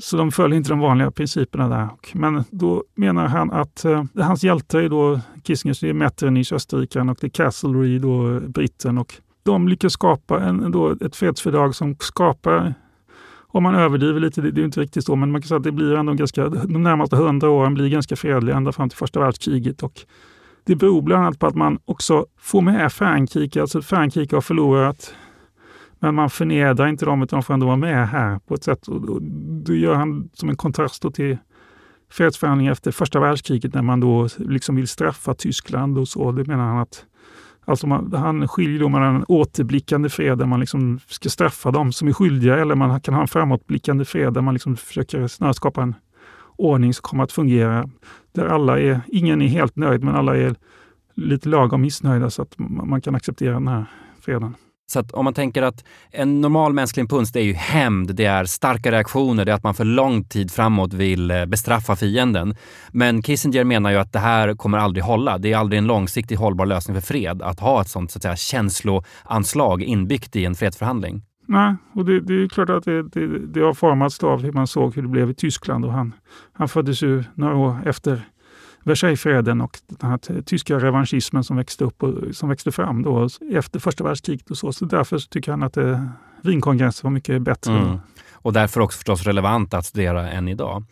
Så 0.00 0.16
de 0.16 0.32
följer 0.32 0.56
inte 0.56 0.70
de 0.70 0.78
vanliga 0.78 1.10
principerna 1.10 1.68
där. 1.68 1.88
Men 2.12 2.44
då 2.50 2.84
menar 2.94 3.26
han 3.26 3.50
att 3.50 3.84
eh, 3.84 4.04
hans 4.16 4.44
hjältar 4.44 4.78
är 4.78 4.88
då 4.88 5.20
Kissingers, 5.42 5.80
det 5.80 5.88
är 5.88 5.92
Metternich, 5.92 6.52
österrikaren 6.52 7.08
och 7.08 7.18
det 7.20 7.26
är 7.26 7.30
Castlereagh, 7.30 8.00
då 8.00 8.40
britten. 8.40 8.98
Och 8.98 9.14
de 9.42 9.68
lyckas 9.68 9.92
skapa 9.92 10.40
en, 10.40 10.70
då 10.70 10.90
ett 10.90 11.16
fredsfördrag 11.16 11.74
som 11.74 11.96
skapar 12.00 12.74
om 13.52 13.62
man 13.62 13.74
överdriver 13.74 14.20
lite, 14.20 14.40
det 14.40 14.60
är 14.60 14.64
inte 14.64 14.80
riktigt 14.80 15.04
så, 15.04 15.16
men 15.16 15.32
man 15.32 15.40
kan 15.40 15.48
säga 15.48 15.58
att 15.58 15.64
det 15.64 15.72
blir 15.72 15.94
ändå 15.94 16.12
ganska, 16.12 16.48
de 16.48 16.82
närmaste 16.82 17.16
hundra 17.16 17.50
åren 17.50 17.74
blir 17.74 17.88
ganska 17.88 18.16
fredliga 18.16 18.56
ända 18.56 18.72
fram 18.72 18.88
till 18.88 18.98
första 18.98 19.20
världskriget. 19.20 19.82
Och 19.82 20.00
det 20.64 20.76
beror 20.76 21.02
bland 21.02 21.24
annat 21.24 21.38
på 21.38 21.46
att 21.46 21.54
man 21.54 21.78
också 21.84 22.26
får 22.38 22.60
med 22.60 22.92
Frankrike, 22.92 23.60
alltså 23.60 23.82
Frankrike 23.82 24.36
har 24.36 24.40
förlorat 24.40 25.14
men 25.98 26.14
man 26.14 26.30
förnedrar 26.30 26.88
inte 26.88 27.04
dem 27.04 27.22
utan 27.22 27.36
de 27.36 27.42
får 27.42 27.54
ändå 27.54 27.66
vara 27.66 27.76
med 27.76 28.08
här 28.08 28.38
på 28.38 28.54
ett 28.54 28.64
sätt. 28.64 28.88
Och 28.88 29.22
då 29.64 29.74
gör 29.74 29.94
han 29.94 30.30
som 30.32 30.48
en 30.48 30.56
kontrast 30.56 31.14
till 31.14 31.38
fredsförhandlingar 32.10 32.72
efter 32.72 32.92
första 32.92 33.20
världskriget 33.20 33.74
när 33.74 33.82
man 33.82 34.00
då 34.00 34.28
liksom 34.38 34.76
vill 34.76 34.88
straffa 34.88 35.34
Tyskland 35.34 35.98
och 35.98 36.08
så. 36.08 36.32
Det 36.32 36.44
menar 36.44 36.64
han 36.64 36.78
att 36.78 37.04
Alltså 37.68 37.86
man, 37.86 38.12
han 38.12 38.48
skiljer 38.48 38.80
då 38.80 38.88
mellan 38.88 39.16
en 39.16 39.24
återblickande 39.28 40.08
fred 40.08 40.38
där 40.38 40.46
man 40.46 40.60
liksom 40.60 41.00
ska 41.06 41.28
straffa 41.28 41.70
dem 41.70 41.92
som 41.92 42.08
är 42.08 42.12
skyldiga 42.12 42.58
eller 42.58 42.74
man 42.74 43.00
kan 43.00 43.14
ha 43.14 43.20
en 43.20 43.28
framåtblickande 43.28 44.04
fred 44.04 44.32
där 44.32 44.40
man 44.40 44.54
liksom 44.54 44.76
försöker 44.76 45.26
snarare 45.26 45.54
skapa 45.54 45.82
en 45.82 45.94
ordning 46.56 46.94
som 46.94 47.02
kommer 47.02 47.24
att 47.24 47.32
fungera. 47.32 47.88
Där 48.32 48.46
alla 48.46 48.80
är, 48.80 49.00
ingen 49.08 49.42
är 49.42 49.46
helt 49.46 49.76
nöjd 49.76 50.04
men 50.04 50.14
alla 50.14 50.36
är 50.36 50.54
lite 51.14 51.48
lagom 51.48 51.80
missnöjda 51.80 52.30
så 52.30 52.42
att 52.42 52.58
man 52.58 53.00
kan 53.00 53.14
acceptera 53.14 53.52
den 53.52 53.68
här 53.68 53.84
freden. 54.20 54.54
Så 54.90 54.98
att 54.98 55.12
om 55.12 55.24
man 55.24 55.34
tänker 55.34 55.62
att 55.62 55.84
en 56.10 56.40
normal 56.40 56.72
mänsklig 56.72 57.00
impuls 57.00 57.32
det 57.32 57.40
är 57.40 57.44
ju 57.44 57.52
hämnd, 57.52 58.14
det 58.14 58.24
är 58.24 58.44
starka 58.44 58.92
reaktioner, 58.92 59.44
det 59.44 59.52
är 59.52 59.56
att 59.56 59.62
man 59.62 59.74
för 59.74 59.84
lång 59.84 60.24
tid 60.24 60.50
framåt 60.50 60.92
vill 60.92 61.30
eh, 61.30 61.46
bestraffa 61.46 61.96
fienden. 61.96 62.54
Men 62.92 63.22
Kissinger 63.22 63.64
menar 63.64 63.90
ju 63.90 63.96
att 63.96 64.12
det 64.12 64.18
här 64.18 64.54
kommer 64.54 64.78
aldrig 64.78 65.04
hålla. 65.04 65.38
Det 65.38 65.52
är 65.52 65.56
aldrig 65.56 65.78
en 65.78 65.86
långsiktigt 65.86 66.38
hållbar 66.38 66.66
lösning 66.66 66.94
för 66.94 67.06
fred 67.06 67.42
att 67.42 67.60
ha 67.60 67.80
ett 67.80 67.88
sånt 67.88 68.10
så 68.10 68.18
att 68.18 68.22
säga, 68.22 68.36
känsloanslag 68.36 69.82
inbyggt 69.82 70.36
i 70.36 70.44
en 70.44 70.54
fredsförhandling. 70.54 71.22
Nej, 71.46 71.76
och 71.94 72.04
det, 72.04 72.20
det 72.20 72.42
är 72.42 72.48
klart 72.48 72.70
att 72.70 72.84
det, 72.84 73.02
det, 73.02 73.46
det 73.46 73.60
har 73.60 73.74
formats 73.74 74.24
av 74.24 74.42
hur 74.42 74.52
man 74.52 74.66
såg 74.66 74.94
hur 74.94 75.02
det 75.02 75.08
blev 75.08 75.30
i 75.30 75.34
Tyskland. 75.34 75.84
Och 75.84 75.92
han, 75.92 76.14
han 76.52 76.68
föddes 76.68 77.02
ju 77.02 77.24
några 77.34 77.56
år 77.56 77.76
efter 77.86 78.22
Versaillesfreden 78.82 79.60
och 79.60 79.78
den 79.86 80.10
här 80.10 80.42
tyska 80.42 80.78
revanschismen 80.78 81.44
som 81.44 81.56
växte, 81.56 81.84
upp 81.84 82.02
och, 82.02 82.14
som 82.36 82.48
växte 82.48 82.72
fram 82.72 83.02
då 83.02 83.28
efter 83.52 83.80
första 83.80 84.04
världskriget. 84.04 84.50
Och 84.50 84.58
så. 84.58 84.72
så 84.72 84.84
därför 84.84 85.18
tycker 85.18 85.50
han 85.50 85.62
att 85.62 85.76
eh, 85.76 86.04
Wienkongressen 86.42 87.06
var 87.06 87.10
mycket 87.10 87.42
bättre. 87.42 87.72
Mm. 87.72 87.98
Och 88.42 88.52
därför 88.52 88.80
också 88.80 88.96
förstås 88.96 89.22
relevant 89.22 89.74
att 89.74 89.86
studera 89.86 90.30
än 90.30 90.48
idag. 90.48 90.84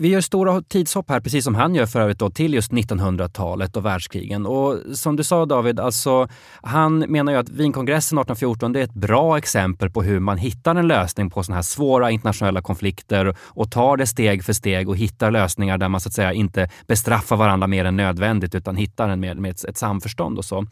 Vi 0.00 0.08
gör 0.08 0.20
stora 0.20 0.62
tidshopp 0.62 1.10
här, 1.10 1.20
precis 1.20 1.44
som 1.44 1.54
han 1.54 1.74
gör 1.74 1.86
för 1.86 2.00
övrigt, 2.00 2.18
då, 2.18 2.30
till 2.30 2.54
just 2.54 2.72
1900-talet 2.72 3.76
och 3.76 3.84
världskrigen. 3.84 4.46
Och 4.46 4.76
som 4.94 5.16
du 5.16 5.24
sa 5.24 5.46
David, 5.46 5.80
alltså, 5.80 6.28
han 6.62 6.98
menar 6.98 7.32
ju 7.32 7.38
att 7.38 7.48
Wienkongressen 7.48 8.18
1814 8.18 8.72
det 8.72 8.80
är 8.80 8.84
ett 8.84 8.94
bra 8.94 9.38
exempel 9.38 9.90
på 9.90 10.02
hur 10.02 10.20
man 10.20 10.38
hittar 10.38 10.74
en 10.74 10.88
lösning 10.88 11.30
på 11.30 11.42
sådana 11.42 11.56
här 11.56 11.62
svåra 11.62 12.10
internationella 12.10 12.62
konflikter 12.62 13.36
och 13.40 13.70
tar 13.70 13.96
det 13.96 14.06
steg 14.06 14.44
för 14.44 14.52
steg 14.52 14.88
och 14.88 14.96
hittar 14.96 15.30
lösningar 15.30 15.78
där 15.78 15.88
man 15.88 16.00
så 16.00 16.08
att 16.08 16.14
säga 16.14 16.32
inte 16.32 16.70
bestraffar 16.86 17.36
varandra 17.36 17.66
mer 17.66 17.84
än 17.84 17.96
nödvändigt 17.96 18.54
utan 18.54 18.76
hittar 18.76 19.08
en 19.08 19.20
med, 19.20 19.36
med 19.36 19.50
ett, 19.50 19.64
ett 19.64 19.78
samförstånd 19.78 20.38
och 20.38 20.44
så. 20.44 20.66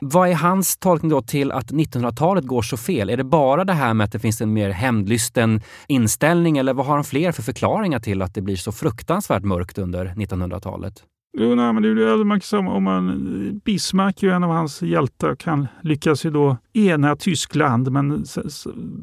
Vad 0.00 0.28
är 0.28 0.34
hans 0.34 0.76
tolkning 0.76 1.10
då 1.10 1.22
till 1.22 1.52
att 1.52 1.70
1900-talet 1.70 2.44
går 2.44 2.62
så 2.62 2.76
fel? 2.76 3.10
Är 3.10 3.16
det 3.16 3.24
bara 3.24 3.64
det 3.64 3.72
här 3.72 3.94
med 3.94 4.04
att 4.04 4.12
det 4.12 4.18
finns 4.18 4.40
en 4.40 4.52
mer 4.52 4.70
hämndlysten 4.70 5.62
inställning 5.88 6.58
eller 6.58 6.74
vad 6.74 6.86
har 6.86 6.94
han 6.94 7.04
fler 7.04 7.32
för 7.32 7.42
förklaringar 7.42 8.00
till 8.00 8.22
att 8.22 8.34
det 8.34 8.42
blir 8.42 8.56
så 8.56 8.72
fruktansvärt 8.72 9.42
mörkt 9.42 9.78
under 9.78 10.06
1900-talet? 10.06 11.04
Jo, 11.38 11.54
nej, 11.54 11.72
men 11.72 11.82
det 11.82 11.88
är 11.88 12.24
man 12.24 12.40
kan 12.40 12.68
om 12.68 12.82
man, 12.84 13.60
Bismarck 13.64 14.22
är 14.22 14.26
ju 14.26 14.32
en 14.32 14.44
av 14.44 14.50
hans 14.50 14.82
hjältar 14.82 15.28
och 15.28 15.44
han 15.44 15.68
lyckas 15.82 16.24
ju 16.26 16.30
då 16.30 16.56
ena 16.72 17.16
Tyskland. 17.16 17.92
Men, 17.92 18.24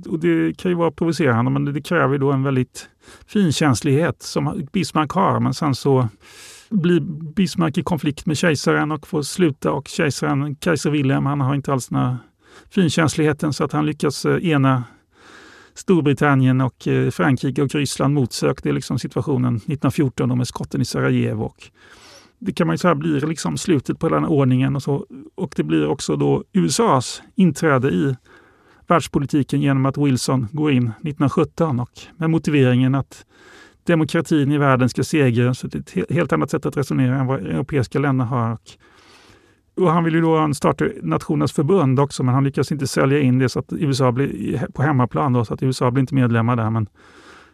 och 0.10 0.20
det 0.20 0.58
kan 0.58 0.72
ju 0.72 0.78
vara 0.78 0.92
provocerande, 0.92 1.52
men 1.52 1.66
det 1.66 1.82
kräver 1.82 2.18
då 2.18 2.32
en 2.32 2.44
väldigt 2.44 2.90
finkänslighet 3.28 4.24
som 4.24 4.68
Bismarck 4.74 5.12
har. 5.12 5.40
Men 5.40 5.54
sen 5.54 5.76
så 5.76 6.08
blir 6.70 7.00
Bismarck 7.36 7.78
i 7.78 7.84
konflikt 7.84 8.26
med 8.26 8.38
kejsaren 8.38 8.92
och 8.92 9.08
får 9.08 9.22
sluta 9.22 9.72
och 9.72 9.88
kejsaren, 9.88 10.56
kejsar 10.56 10.90
Wilhelm, 10.90 11.26
han 11.26 11.42
har 11.42 11.56
inte 11.56 11.74
alls 11.74 11.88
den 11.88 12.00
här 12.00 12.18
finkänsligheten 12.70 13.54
så 13.54 13.64
att 13.64 13.72
han 13.72 13.86
lyckas 13.86 14.26
eh, 14.26 14.50
ena 14.50 14.84
Storbritannien 15.78 16.62
och 16.62 16.88
eh, 16.88 17.10
Frankrike 17.12 17.62
och 17.62 17.76
Ryssland 17.76 18.14
motsökte 18.14 18.72
liksom 18.72 19.00
situationen 19.00 19.56
1914 19.56 20.38
med 20.38 20.48
skotten 20.48 20.82
i 20.82 20.86
Sarajevo. 20.86 21.44
Och 21.44 21.64
det 22.40 22.54
kan 22.54 22.68
man 22.68 22.74
ju 22.74 22.78
säga 22.78 22.96
blir 22.96 23.22
liksom 23.22 23.58
slutet 23.58 24.00
på 24.00 24.10
den 24.10 24.26
ordningen. 24.26 24.76
Och, 24.76 24.84
så. 24.84 25.06
och 25.36 25.54
det 25.56 25.64
blir 25.64 25.88
också 25.88 26.16
då 26.16 26.44
USAs 26.54 27.22
inträde 27.36 27.90
i 27.90 28.16
världspolitiken 28.88 29.62
genom 29.62 29.86
att 29.86 29.98
Wilson 29.98 30.48
går 30.52 30.72
in 30.72 30.84
1917 30.84 31.80
och 31.80 31.92
med 32.18 32.30
motiveringen 32.30 32.96
att 32.96 33.26
demokratin 33.84 34.52
i 34.52 34.58
världen 34.58 34.90
ska 34.90 35.04
segra. 35.04 35.54
Så 35.54 35.68
det 35.68 35.96
är 35.96 36.04
ett 36.04 36.12
helt 36.12 36.34
annat 36.34 36.52
sätt 36.52 36.66
att 36.66 36.78
resonera 36.78 37.16
än 37.16 37.26
vad 37.26 37.40
europeiska 37.40 38.00
länder 38.00 38.26
har. 38.26 38.52
Och 38.52 38.72
och 39.78 39.92
han 39.92 40.04
vill 40.04 40.14
ju 40.14 40.22
då 40.22 40.54
starta 40.54 40.86
Nationernas 41.02 41.52
förbund 41.52 42.00
också, 42.00 42.24
men 42.24 42.34
han 42.34 42.44
lyckas 42.44 42.72
inte 42.72 42.88
sälja 42.88 43.20
in 43.20 43.40
det 43.40 43.50
så 43.50 43.60
att 43.60 43.74
USA 43.74 44.12
blir 44.12 44.68
på 44.74 44.82
hemmaplan, 44.82 45.34
då, 45.34 45.46
så 45.46 45.54
att 45.54 45.64
USA 45.64 45.92
blir 45.92 46.02
inte 46.02 46.16
medlemmar 46.16 46.56
där. 46.56 46.70
Men, 46.70 46.88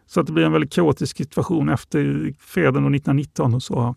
så 0.08 0.20
att 0.20 0.28
det 0.28 0.34
blir 0.34 0.46
en 0.46 0.52
väldigt 0.52 0.74
kaotisk 0.74 1.18
situation 1.18 1.70
efter 1.70 2.34
freden 2.40 2.96
1919 2.96 3.54
och 3.54 3.64
så. 3.64 3.96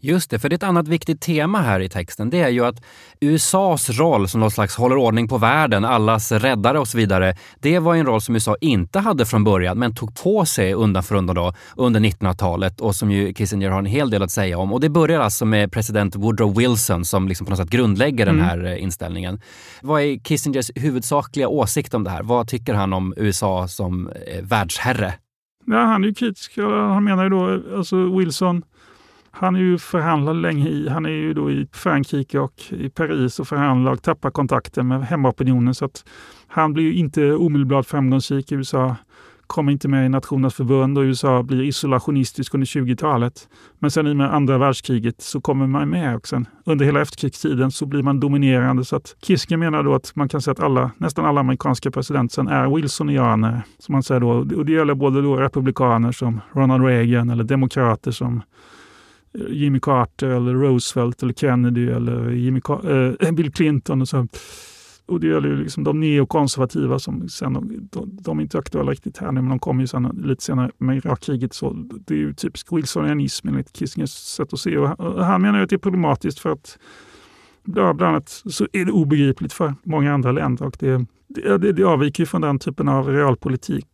Just 0.00 0.30
det, 0.30 0.38
för 0.38 0.48
det 0.48 0.54
är 0.54 0.56
ett 0.56 0.62
annat 0.62 0.88
viktigt 0.88 1.20
tema 1.20 1.60
här 1.60 1.80
i 1.80 1.88
texten. 1.88 2.30
Det 2.30 2.40
är 2.40 2.48
ju 2.48 2.64
att 2.64 2.82
USAs 3.20 3.90
roll 3.90 4.28
som 4.28 4.40
någon 4.40 4.50
slags 4.50 4.76
håller 4.76 4.96
ordning 4.96 5.28
på 5.28 5.38
världen, 5.38 5.84
allas 5.84 6.32
räddare 6.32 6.78
och 6.78 6.88
så 6.88 6.98
vidare. 6.98 7.36
Det 7.60 7.78
var 7.78 7.94
en 7.94 8.06
roll 8.06 8.20
som 8.20 8.34
USA 8.34 8.56
inte 8.60 8.98
hade 8.98 9.26
från 9.26 9.44
början, 9.44 9.78
men 9.78 9.94
tog 9.94 10.22
på 10.22 10.44
sig 10.44 10.74
undan 10.74 11.02
för 11.02 11.14
undan 11.14 11.36
då, 11.36 11.52
under 11.76 12.00
1900-talet 12.00 12.80
och 12.80 12.94
som 12.94 13.10
ju 13.10 13.34
Kissinger 13.34 13.70
har 13.70 13.78
en 13.78 13.86
hel 13.86 14.10
del 14.10 14.22
att 14.22 14.30
säga 14.30 14.58
om. 14.58 14.72
Och 14.72 14.80
det 14.80 14.88
börjar 14.88 15.20
alltså 15.20 15.44
med 15.44 15.72
president 15.72 16.16
Woodrow 16.16 16.56
Wilson 16.56 17.04
som 17.04 17.28
liksom 17.28 17.44
på 17.44 17.50
något 17.50 17.58
sätt 17.58 17.70
grundlägger 17.70 18.26
mm. 18.26 18.36
den 18.36 18.46
här 18.46 18.64
eh, 18.64 18.82
inställningen. 18.82 19.40
Vad 19.82 20.02
är 20.02 20.18
Kissingers 20.18 20.70
huvudsakliga 20.74 21.48
åsikt 21.48 21.94
om 21.94 22.04
det 22.04 22.10
här? 22.10 22.22
Vad 22.22 22.48
tycker 22.48 22.74
han 22.74 22.92
om 22.92 23.14
USA 23.16 23.68
som 23.68 24.08
eh, 24.08 24.42
världsherre? 24.42 25.14
Ja, 25.70 25.84
han 25.84 26.04
är 26.04 26.08
ju 26.08 26.14
kritisk. 26.14 26.58
Han 26.58 27.04
menar 27.04 27.24
ju 27.24 27.30
då, 27.30 27.76
alltså 27.76 28.18
Wilson 28.18 28.62
han 29.38 29.56
är 29.56 29.60
ju 29.60 29.78
förhandlad 29.78 30.36
länge 30.36 30.68
i, 30.68 30.88
han 30.88 31.06
är 31.06 31.10
ju 31.10 31.34
då 31.34 31.50
i 31.50 31.66
Frankrike 31.72 32.38
och 32.38 32.62
i 32.70 32.88
Paris 32.88 33.40
och 33.40 33.48
förhandlar 33.48 33.92
och 33.92 34.02
tappar 34.02 34.30
kontakten 34.30 34.88
med 34.88 35.06
hemmaopinionen 35.06 35.74
så 35.74 35.84
att 35.84 36.04
han 36.46 36.72
blir 36.72 36.84
ju 36.84 36.94
inte 36.94 37.34
omedelbart 37.34 37.86
framgångsrik 37.86 38.52
i 38.52 38.54
USA. 38.54 38.96
Kommer 39.48 39.72
inte 39.72 39.88
med 39.88 40.06
i 40.06 40.08
Nationernas 40.08 40.54
förbund 40.54 40.98
och 40.98 41.02
USA 41.02 41.42
blir 41.42 41.62
isolationistisk 41.62 42.54
under 42.54 42.66
20-talet. 42.66 43.48
Men 43.78 43.90
sen 43.90 44.06
i 44.06 44.12
och 44.12 44.16
med 44.16 44.34
andra 44.34 44.58
världskriget 44.58 45.20
så 45.20 45.40
kommer 45.40 45.66
man 45.66 45.90
med 45.90 46.16
och 46.16 46.28
sen 46.28 46.46
under 46.64 46.84
hela 46.84 47.00
efterkrigstiden 47.00 47.70
så 47.70 47.86
blir 47.86 48.02
man 48.02 48.20
dominerande. 48.20 48.84
Så 48.84 48.96
att 48.96 49.16
Kissinger 49.20 49.56
menar 49.58 49.82
då 49.82 49.94
att 49.94 50.16
man 50.16 50.28
kan 50.28 50.42
säga 50.42 50.52
att 50.52 50.60
alla, 50.60 50.90
nästan 50.96 51.24
alla 51.24 51.40
amerikanska 51.40 51.90
presidenter 51.90 52.50
är 52.50 52.74
Wilsonianer. 52.76 53.62
Som 53.78 53.92
man 53.92 54.02
säger 54.02 54.20
då. 54.20 54.28
Och 54.28 54.66
det 54.66 54.72
gäller 54.72 54.94
både 54.94 55.22
då 55.22 55.36
republikaner 55.36 56.12
som 56.12 56.40
Ronald 56.52 56.84
Reagan 56.84 57.30
eller 57.30 57.44
demokrater 57.44 58.10
som 58.10 58.42
eh, 59.34 59.40
Jimmy 59.50 59.80
Carter 59.80 60.28
eller 60.28 60.54
Roosevelt 60.54 61.22
eller 61.22 61.34
Kennedy 61.34 61.88
eller 61.88 62.30
Jimmy 62.30 62.60
äh, 63.20 63.32
Bill 63.32 63.52
Clinton 63.52 64.00
och 64.02 64.08
så. 64.08 64.26
Och 65.08 65.20
det 65.20 65.26
gäller 65.26 65.48
ju 65.48 65.56
liksom 65.56 65.84
de 65.84 66.00
neokonservativa 66.00 66.98
som 66.98 67.28
sen, 67.28 67.52
de, 67.92 68.18
de 68.22 68.38
är 68.38 68.42
inte 68.42 68.58
aktuella 68.58 68.90
riktigt 68.92 69.18
här 69.18 69.32
nu, 69.32 69.40
men 69.40 69.50
de 69.50 69.58
kommer 69.58 69.80
ju 69.80 69.86
sen 69.86 70.22
lite 70.24 70.44
senare 70.44 70.70
med 70.78 70.96
Irakkriget. 70.96 71.54
Så 71.54 71.70
det 72.06 72.14
är 72.14 72.18
ju 72.18 72.34
typisk 72.34 72.72
wilsonianism 72.72 73.48
enligt 73.48 73.72
Kissingers 73.72 74.10
sätt 74.10 74.52
att 74.52 74.60
se. 74.60 74.78
Och 74.78 75.24
han 75.24 75.42
menar 75.42 75.58
ju 75.58 75.64
att 75.64 75.70
det 75.70 75.76
är 75.76 75.78
problematiskt 75.78 76.38
för 76.38 76.52
att 76.52 76.78
bland 77.72 78.02
annat 78.02 78.28
så 78.28 78.68
är 78.72 78.84
det 78.84 78.92
obegripligt 78.92 79.52
för 79.52 79.74
många 79.82 80.14
andra 80.14 80.32
länder 80.32 80.66
och 80.66 80.76
det 80.78 81.06
det, 81.28 81.58
det, 81.58 81.72
det 81.72 81.84
avviker 81.84 82.24
från 82.24 82.40
den 82.40 82.58
typen 82.58 82.88
av 82.88 83.08
realpolitik 83.08 83.86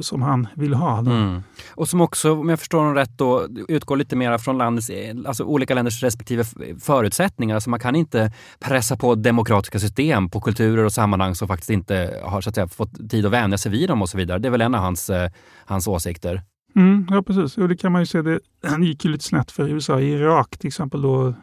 som 0.00 0.22
han 0.22 0.46
vill 0.54 0.74
ha. 0.74 0.98
Mm. 0.98 1.42
Och 1.70 1.88
som 1.88 2.00
också, 2.00 2.32
om 2.32 2.48
jag 2.48 2.58
förstår 2.58 2.78
honom 2.78 2.94
rätt, 2.94 3.18
då, 3.18 3.46
utgår 3.68 3.96
lite 3.96 4.16
mer 4.16 4.38
från 4.38 4.58
landets, 4.58 4.90
alltså 5.26 5.44
olika 5.44 5.74
länders 5.74 6.02
respektive 6.02 6.44
förutsättningar. 6.80 7.54
Alltså 7.54 7.70
man 7.70 7.80
kan 7.80 7.96
inte 7.96 8.32
pressa 8.60 8.96
på 8.96 9.14
demokratiska 9.14 9.78
system 9.78 10.28
på 10.28 10.40
kulturer 10.40 10.84
och 10.84 10.92
sammanhang 10.92 11.34
som 11.34 11.48
faktiskt 11.48 11.70
inte 11.70 12.20
har 12.24 12.40
så 12.40 12.48
att 12.48 12.54
säga, 12.54 12.68
fått 12.68 13.10
tid 13.10 13.26
att 13.26 13.32
vänja 13.32 13.58
sig 13.58 13.72
vid 13.72 13.88
dem 13.88 14.02
och 14.02 14.08
så 14.08 14.18
vidare. 14.18 14.38
Det 14.38 14.48
är 14.48 14.52
väl 14.52 14.60
en 14.60 14.74
av 14.74 14.80
hans, 14.80 15.10
eh, 15.10 15.30
hans 15.66 15.88
åsikter. 15.88 16.42
Mm, 16.76 17.06
ja, 17.10 17.22
precis. 17.22 17.58
Och 17.58 17.68
det 17.68 17.76
kan 17.76 17.92
man 17.92 18.02
ju 18.02 18.06
se. 18.06 18.22
Det 18.22 18.40
gick 18.80 19.04
ju 19.04 19.10
lite 19.10 19.24
snett 19.24 19.50
för 19.50 19.68
USA. 19.68 20.00
I 20.00 20.12
Irak 20.12 20.58
till 20.58 20.68
exempel 20.68 21.02
då 21.02 21.34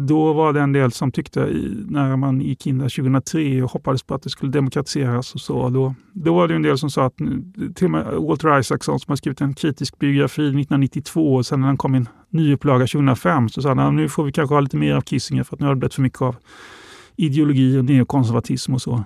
då 0.00 0.32
var 0.32 0.52
det 0.52 0.60
en 0.60 0.72
del 0.72 0.92
som 0.92 1.12
tyckte, 1.12 1.40
när 1.88 2.16
man 2.16 2.40
gick 2.40 2.66
in 2.66 2.78
där 2.78 2.88
2003 2.88 3.62
och 3.62 3.70
hoppades 3.70 4.02
på 4.02 4.14
att 4.14 4.22
det 4.22 4.30
skulle 4.30 4.52
demokratiseras 4.52 5.34
och 5.34 5.40
så, 5.40 5.68
då, 5.68 5.94
då 6.12 6.34
var 6.34 6.48
det 6.48 6.54
en 6.54 6.62
del 6.62 6.78
som 6.78 6.90
sa 6.90 7.04
att, 7.04 7.16
till 7.74 7.84
och 7.84 7.90
med 7.90 8.04
Walter 8.04 8.58
Isaacson 8.58 9.00
som 9.00 9.12
har 9.12 9.16
skrivit 9.16 9.40
en 9.40 9.54
kritisk 9.54 9.98
biografi 9.98 10.42
1992 10.42 11.34
och 11.34 11.46
sen 11.46 11.60
när 11.60 11.68
den 11.68 11.76
kom 11.76 11.94
i 11.94 11.98
en 11.98 12.08
nyupplaga 12.30 12.86
2005 12.86 13.48
så 13.48 13.62
sa 13.62 13.74
han 13.74 13.96
nu 13.96 14.08
får 14.08 14.24
vi 14.24 14.32
kanske 14.32 14.54
ha 14.54 14.60
lite 14.60 14.76
mer 14.76 14.94
av 14.94 15.00
Kissinger 15.00 15.44
för 15.44 15.56
att 15.56 15.60
nu 15.60 15.66
har 15.66 15.74
det 15.74 15.78
blivit 15.78 15.94
för 15.94 16.02
mycket 16.02 16.22
av 16.22 16.36
ideologi 17.16 17.78
och 17.78 17.84
neokonservatism 17.84 18.74
och 18.74 18.82
så. 18.82 19.04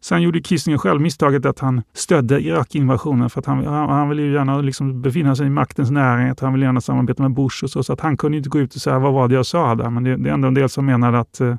Sen 0.00 0.22
gjorde 0.22 0.40
Kissinger 0.40 0.78
själv 0.78 1.00
misstaget 1.00 1.46
att 1.46 1.58
han 1.58 1.82
stödde 1.92 2.40
Irak-invasionen 2.40 3.30
för 3.30 3.40
att 3.40 3.46
han, 3.46 3.66
han, 3.66 3.88
han 3.88 4.08
ville 4.08 4.22
ju 4.22 4.32
gärna 4.32 4.60
liksom 4.60 5.02
befinna 5.02 5.36
sig 5.36 5.46
i 5.46 5.50
maktens 5.50 5.90
närhet. 5.90 6.40
Han 6.40 6.52
ville 6.52 6.66
gärna 6.66 6.80
samarbeta 6.80 7.22
med 7.22 7.34
Bush 7.34 7.64
och 7.64 7.70
så, 7.70 7.82
så 7.82 7.92
att 7.92 8.00
han 8.00 8.16
kunde 8.16 8.38
inte 8.38 8.48
gå 8.48 8.58
ut 8.58 8.74
och 8.74 8.80
säga 8.80 8.98
vad 8.98 9.12
var 9.12 9.28
det 9.28 9.34
jag 9.34 9.46
sa 9.46 9.74
där. 9.74 9.90
Men 9.90 10.04
det, 10.04 10.16
det 10.16 10.28
är 10.28 10.34
ändå 10.34 10.48
en 10.48 10.54
del 10.54 10.68
som 10.68 10.86
menar 10.86 11.12
att 11.12 11.40
eh, 11.40 11.56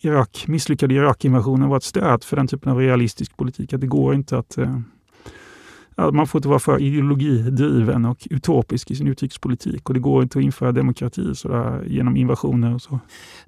Irak, 0.00 0.44
misslyckade 0.48 0.94
Irak-invasionen 0.94 1.68
var 1.68 1.76
ett 1.76 1.82
stöd 1.82 2.24
för 2.24 2.36
den 2.36 2.46
typen 2.46 2.72
av 2.72 2.78
realistisk 2.78 3.36
politik. 3.36 3.72
Att 3.72 3.80
det 3.80 3.86
går 3.86 4.14
inte 4.14 4.38
att 4.38 4.58
eh, 4.58 4.80
man 5.96 6.26
får 6.26 6.38
inte 6.38 6.48
vara 6.48 6.58
för 6.58 6.80
ideologidriven 6.82 8.04
och 8.04 8.26
utopisk 8.30 8.90
i 8.90 8.96
sin 8.96 9.08
utrikespolitik 9.08 9.88
och 9.88 9.94
det 9.94 10.00
går 10.00 10.22
inte 10.22 10.38
att 10.38 10.44
införa 10.44 10.72
demokrati 10.72 11.34
sådär, 11.34 11.84
genom 11.86 12.16
invasioner 12.16 12.74
och 12.74 12.82
så. 12.82 12.98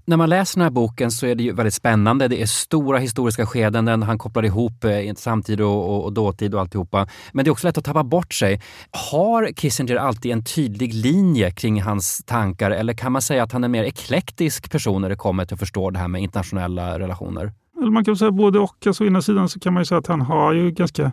När 0.04 0.16
man 0.16 0.28
läser 0.28 0.58
den 0.58 0.62
här 0.62 0.70
boken 0.70 1.10
så 1.10 1.26
är 1.26 1.34
det 1.34 1.42
ju 1.42 1.52
väldigt 1.52 1.74
spännande. 1.74 2.28
Det 2.28 2.42
är 2.42 2.46
stora 2.46 2.98
historiska 2.98 3.46
skeden. 3.46 4.02
Han 4.02 4.18
kopplar 4.18 4.44
ihop 4.44 4.84
eh, 4.84 5.14
samtid 5.16 5.60
och, 5.60 5.90
och, 5.90 6.04
och 6.04 6.12
dåtid 6.12 6.54
och 6.54 6.60
alltihopa. 6.60 7.08
Men 7.32 7.44
det 7.44 7.48
är 7.48 7.52
också 7.52 7.66
lätt 7.66 7.78
att 7.78 7.84
tappa 7.84 8.04
bort 8.04 8.34
sig. 8.34 8.60
Har 8.90 9.52
Kissinger 9.56 9.96
alltid 9.96 10.32
en 10.32 10.44
tydlig 10.44 10.94
linje 10.94 11.50
kring 11.50 11.82
hans 11.82 12.24
tankar 12.24 12.70
eller 12.70 12.94
kan 12.94 13.12
man 13.12 13.22
säga 13.22 13.42
att 13.42 13.52
han 13.52 13.64
är 13.64 13.66
en 13.66 13.72
mer 13.72 13.84
eklektisk 13.84 14.70
person 14.70 15.02
när 15.02 15.08
det 15.08 15.16
kommer 15.16 15.44
till 15.44 15.54
att 15.54 15.60
förstå 15.60 15.90
det 15.90 15.98
här 15.98 16.08
med 16.08 16.22
internationella 16.22 16.98
relationer? 16.98 17.52
Man 17.90 18.04
kan 18.04 18.16
säga 18.16 18.30
både 18.30 18.58
och. 18.58 18.86
Alltså, 18.86 19.04
å 19.04 19.06
ena 19.06 19.22
sidan 19.22 19.48
så 19.48 19.60
kan 19.60 19.74
man 19.74 19.86
säga 19.86 19.98
att 19.98 20.06
han 20.06 20.20
har 20.20 20.52
ju 20.52 20.70
ganska 20.70 21.12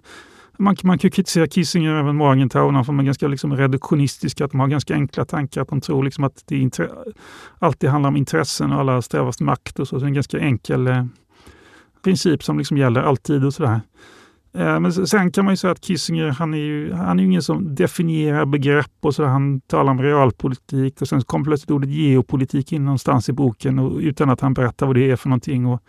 man, 0.59 0.75
man 0.83 0.97
kan 0.97 1.11
kritisera 1.11 1.47
Kissinger 1.47 1.95
även 1.95 2.15
Morgenthau, 2.15 2.83
för 2.83 2.93
de 2.93 2.99
är 2.99 3.03
ganska 3.03 3.27
liksom 3.27 3.57
reduktionistiska, 3.57 4.45
att 4.45 4.51
de 4.51 4.59
har 4.59 4.67
ganska 4.67 4.93
enkla 4.93 5.25
tankar, 5.25 5.61
att 5.61 5.67
de 5.67 5.81
tror 5.81 6.03
liksom 6.03 6.23
att 6.23 6.43
det 6.45 6.79
alltid 7.59 7.89
handlar 7.89 8.07
om 8.07 8.17
intressen 8.17 8.71
och 8.71 8.79
alla 8.79 9.01
strävar 9.01 9.29
efter 9.29 9.43
makt 9.43 9.79
och 9.79 9.87
så. 9.87 9.95
så 9.95 9.99
det 9.99 10.05
är 10.05 10.07
en 10.07 10.13
ganska 10.13 10.39
enkel 10.39 10.87
eh, 10.87 11.05
princip 12.03 12.43
som 12.43 12.57
liksom 12.57 12.77
gäller 12.77 13.01
alltid 13.01 13.45
och 13.45 13.53
sådär. 13.53 13.81
Eh, 14.53 14.79
men 14.79 14.93
sen 14.93 15.31
kan 15.31 15.45
man 15.45 15.53
ju 15.53 15.57
säga 15.57 15.71
att 15.71 15.81
Kissinger, 15.81 16.27
han 16.29 16.53
är 16.53 16.57
ju, 16.57 16.93
han 16.93 17.19
är 17.19 17.23
ju 17.23 17.29
ingen 17.29 17.43
som 17.43 17.75
definierar 17.75 18.45
begrepp 18.45 18.91
och 19.01 19.15
så. 19.15 19.25
Han 19.25 19.61
talar 19.61 19.91
om 19.91 20.01
realpolitik 20.01 21.01
och 21.01 21.07
sen 21.07 21.21
kom 21.21 21.43
plötsligt 21.43 21.71
ordet 21.71 21.89
geopolitik 21.89 22.71
in 22.71 22.85
någonstans 22.85 23.29
i 23.29 23.33
boken 23.33 23.79
och, 23.79 23.99
utan 23.99 24.29
att 24.29 24.41
han 24.41 24.53
berättar 24.53 24.85
vad 24.85 24.95
det 24.95 25.11
är 25.11 25.15
för 25.15 25.29
någonting. 25.29 25.65
Och 25.65 25.83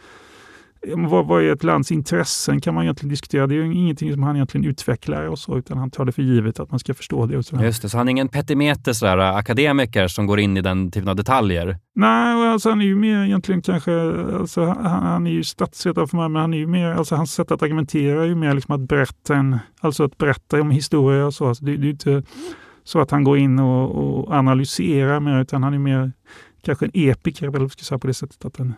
vad, 0.87 1.27
vad 1.27 1.43
är 1.43 1.53
ett 1.53 1.65
lands 1.65 1.93
intressen 1.93 2.61
kan 2.61 2.75
man 2.75 2.85
egentligen 2.85 3.11
diskutera. 3.11 3.47
Det 3.47 3.55
är 3.55 3.57
ju 3.57 3.75
ingenting 3.75 4.13
som 4.13 4.23
han 4.23 4.37
egentligen 4.37 4.67
utvecklar 4.67 5.25
och 5.25 5.39
så, 5.39 5.59
utan 5.59 5.79
han 5.79 5.91
tar 5.91 6.05
det 6.05 6.13
för 6.13 6.23
givet 6.23 6.61
att 6.61 6.71
man 6.71 6.79
ska 6.79 6.95
förstå 6.95 7.27
det. 7.27 7.37
Och. 7.37 7.63
Just 7.63 7.83
det, 7.83 7.89
så 7.89 7.99
han 7.99 8.09
är 8.09 8.11
ingen 8.11 8.29
petimeter 8.29 8.93
sådär, 8.93 9.19
akademiker 9.19 10.09
som 10.09 10.27
går 10.27 10.41
in 10.41 10.57
i 10.57 10.61
den 10.61 10.91
typen 10.91 11.09
av 11.09 11.17
detaljer? 11.17 11.79
Nej, 11.95 12.49
alltså 12.49 12.69
han 12.69 12.81
är 12.81 12.85
ju 12.85 12.97
mer 12.97 13.25
egentligen 13.25 13.63
kanske, 13.63 13.93
alltså 14.39 14.65
han, 14.65 15.03
han 15.03 15.27
är 15.27 15.31
ju 15.31 15.45
statsvetare 15.45 16.07
för 16.07 16.17
mig, 16.17 16.29
men 16.29 16.41
han 16.41 16.55
är 16.55 16.59
ju 16.59 16.67
mer, 16.67 16.91
alltså 16.91 17.15
hans 17.15 17.33
sätt 17.33 17.51
att 17.51 17.63
argumentera 17.63 18.23
är 18.23 18.27
ju 18.27 18.35
mer 18.35 18.55
liksom 18.55 18.75
att 18.75 18.89
berätta 18.89 19.35
en, 19.35 19.59
alltså 19.81 20.05
att 20.05 20.19
berätta 20.19 20.61
om 20.61 20.71
historia 20.71 21.27
och 21.27 21.35
så. 21.35 21.49
Alltså 21.49 21.65
det, 21.65 21.77
det 21.77 21.83
är 21.83 21.85
ju 21.85 21.91
inte 21.91 22.23
så 22.85 23.01
att 23.01 23.11
han 23.11 23.25
går 23.25 23.39
in 23.39 23.59
och, 23.59 23.91
och 23.91 24.35
analyserar 24.35 25.21
mer, 25.21 25.41
utan 25.41 25.63
han 25.63 25.75
är 25.75 25.79
mer 25.79 26.13
kanske 26.63 26.85
en 26.85 26.91
epiker, 26.95 27.57
eller 27.57 27.69
ska 27.69 27.83
säga 27.83 27.99
på 27.99 28.07
det 28.07 28.15
sättet 28.15 28.45
att 28.45 28.57
han 28.57 28.75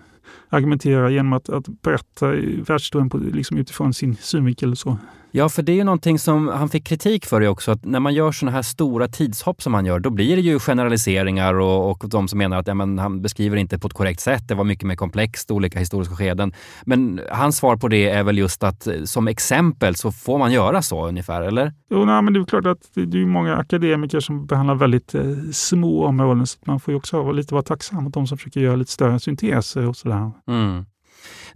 argumenterar 0.48 1.10
genom 1.10 1.32
att, 1.32 1.48
att 1.48 1.68
berätta 1.82 2.26
världshistorien 2.66 3.30
liksom 3.32 3.58
utifrån 3.58 3.94
sin 3.94 4.16
synvinkel. 4.16 4.76
Så. 4.76 4.98
Ja, 5.34 5.48
för 5.48 5.62
det 5.62 5.72
är 5.72 5.76
ju 5.76 5.84
någonting 5.84 6.18
som 6.18 6.48
han 6.48 6.68
fick 6.68 6.86
kritik 6.86 7.26
för 7.26 7.40
det 7.40 7.48
också, 7.48 7.70
att 7.70 7.84
när 7.84 8.00
man 8.00 8.14
gör 8.14 8.32
sådana 8.32 8.56
här 8.56 8.62
stora 8.62 9.08
tidshopp 9.08 9.62
som 9.62 9.74
han 9.74 9.86
gör, 9.86 10.00
då 10.00 10.10
blir 10.10 10.36
det 10.36 10.42
ju 10.42 10.58
generaliseringar 10.58 11.54
och, 11.54 11.90
och 11.90 12.08
de 12.08 12.28
som 12.28 12.38
menar 12.38 12.58
att 12.58 12.66
ja, 12.66 12.74
men, 12.74 12.98
han 12.98 13.22
beskriver 13.22 13.56
inte 13.56 13.78
på 13.78 13.86
ett 13.86 13.94
korrekt 13.94 14.20
sätt, 14.20 14.48
det 14.48 14.54
var 14.54 14.64
mycket 14.64 14.84
mer 14.84 14.96
komplext, 14.96 15.50
olika 15.50 15.78
historiska 15.78 16.16
skeden. 16.16 16.52
Men 16.84 17.20
hans 17.30 17.56
svar 17.56 17.76
på 17.76 17.88
det 17.88 18.08
är 18.08 18.22
väl 18.22 18.38
just 18.38 18.62
att 18.62 18.88
som 19.04 19.28
exempel 19.28 19.94
så 19.94 20.12
får 20.12 20.38
man 20.38 20.52
göra 20.52 20.82
så 20.82 21.08
ungefär, 21.08 21.42
eller? 21.42 21.72
Jo, 21.90 22.04
nej, 22.04 22.22
men 22.22 22.32
det 22.32 22.40
är 22.40 22.44
klart 22.44 22.66
att 22.66 22.90
det, 22.94 23.06
det 23.06 23.22
är 23.22 23.26
många 23.26 23.56
akademiker 23.56 24.20
som 24.20 24.46
behandlar 24.46 24.74
väldigt 24.74 25.14
eh, 25.14 25.22
små 25.52 26.06
områden, 26.06 26.46
så 26.46 26.58
man 26.64 26.80
får 26.80 26.92
ju 26.92 26.98
också 26.98 27.22
vara 27.22 27.32
lite 27.32 27.54
vara 27.54 27.62
tacksam 27.62 28.04
mot 28.04 28.14
de 28.14 28.26
som 28.26 28.38
försöker 28.38 28.60
göra 28.60 28.76
lite 28.76 28.92
större 28.92 29.20
synteser 29.20 29.88
och 29.88 29.96
sådär. 29.96 30.11
Mm. 30.48 30.84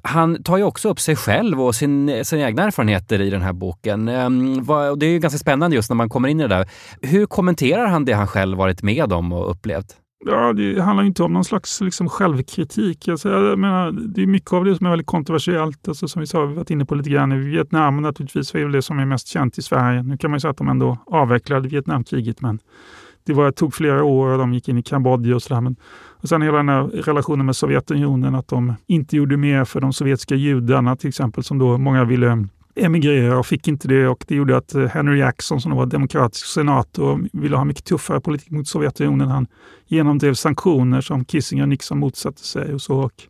Han 0.03 0.43
tar 0.43 0.57
ju 0.57 0.63
också 0.63 0.89
upp 0.89 1.01
sig 1.01 1.17
själv 1.17 1.63
och 1.63 1.75
sin, 1.75 2.25
sina 2.25 2.43
egna 2.43 2.63
erfarenheter 2.63 3.21
i 3.21 3.31
den 3.31 3.43
här 3.43 3.53
boken. 3.53 4.09
Ehm, 4.09 4.59
och 4.59 4.99
det 4.99 5.07
är 5.07 5.11
ju 5.11 5.19
ganska 5.19 5.39
spännande 5.39 5.77
just 5.77 5.91
när 5.91 5.95
man 5.95 6.09
kommer 6.09 6.29
in 6.29 6.41
i 6.41 6.43
det 6.43 6.49
där. 6.49 6.69
Hur 7.03 7.27
kommenterar 7.27 7.87
han 7.87 8.05
det 8.05 8.13
han 8.13 8.27
själv 8.27 8.59
varit 8.59 8.83
med 8.83 9.13
om 9.13 9.33
och 9.33 9.51
upplevt? 9.51 9.97
Ja, 10.25 10.53
det 10.53 10.81
handlar 10.81 11.05
inte 11.05 11.23
om 11.23 11.33
någon 11.33 11.45
slags 11.45 11.81
liksom, 11.81 12.09
självkritik. 12.09 13.09
Alltså, 13.09 13.29
jag 13.29 13.59
menar, 13.59 13.93
det 13.93 14.23
är 14.23 14.27
mycket 14.27 14.53
av 14.53 14.65
det 14.65 14.77
som 14.77 14.87
är 14.87 14.91
väldigt 14.91 15.07
kontroversiellt. 15.07 15.89
Alltså, 15.89 16.09
som 16.09 16.21
vi 16.21 16.27
sa, 16.27 16.45
vi 16.45 16.55
varit 16.55 16.71
inne 16.71 16.85
på 16.85 16.95
lite 16.95 17.11
grann. 17.11 17.33
I 17.33 17.37
Vietnam 17.37 18.03
naturligtvis 18.03 18.55
är 18.55 18.69
det 18.69 18.83
som 18.83 18.99
är 18.99 19.05
mest 19.05 19.29
känt 19.29 19.59
i 19.59 19.63
Sverige. 19.63 20.03
Nu 20.03 20.17
kan 20.17 20.31
man 20.31 20.37
ju 20.37 20.41
säga 20.41 20.51
att 20.51 20.57
de 20.57 20.69
ändå 20.69 20.99
avvecklade 21.07 21.69
Vietnamkriget, 21.69 22.41
men 22.41 22.59
det 23.27 23.33
var, 23.33 23.51
tog 23.51 23.75
flera 23.75 24.05
år 24.05 24.29
och 24.29 24.39
de 24.39 24.55
gick 24.55 24.69
in 24.69 24.79
i 24.79 24.83
Kambodja 24.83 25.35
och 25.35 25.43
sådär. 25.43 25.75
Och 26.21 26.29
sen 26.29 26.43
hela 26.43 26.57
den 26.57 26.69
här 26.69 26.83
relationen 26.83 27.47
med 27.47 27.57
Sovjetunionen, 27.57 28.35
att 28.35 28.49
de 28.49 28.75
inte 28.87 29.17
gjorde 29.17 29.37
mer 29.37 29.65
för 29.65 29.81
de 29.81 29.93
sovjetiska 29.93 30.35
judarna 30.35 30.97
till 30.97 31.09
exempel, 31.09 31.45
som 31.45 31.59
då 31.59 31.79
många 31.79 32.05
ville 32.05 32.47
emigrera 32.77 33.39
och 33.39 33.47
fick 33.47 33.69
inte 33.69 33.89
det 33.89 34.09
och 34.09 34.25
det 34.29 34.35
gjorde 34.35 34.57
att 34.57 34.75
eh, 34.75 34.87
Henry 34.87 35.19
Jackson 35.19 35.61
som 35.61 35.77
var 35.77 35.87
demokratisk 35.87 36.47
senator 36.47 37.29
ville 37.33 37.57
ha 37.57 37.65
mycket 37.65 37.85
tuffare 37.85 38.21
politik 38.21 38.51
mot 38.51 38.69
Sovjetunionen. 38.69 39.29
Han 39.29 39.47
genomdrev 39.87 40.35
sanktioner 40.35 41.01
som 41.01 41.25
Kissinger 41.25 41.63
och 41.63 41.69
Nixon 41.69 41.99
motsatte 41.99 42.43
sig 42.43 42.75
och 42.75 42.83
så. 42.83 42.97
Och 42.97 43.23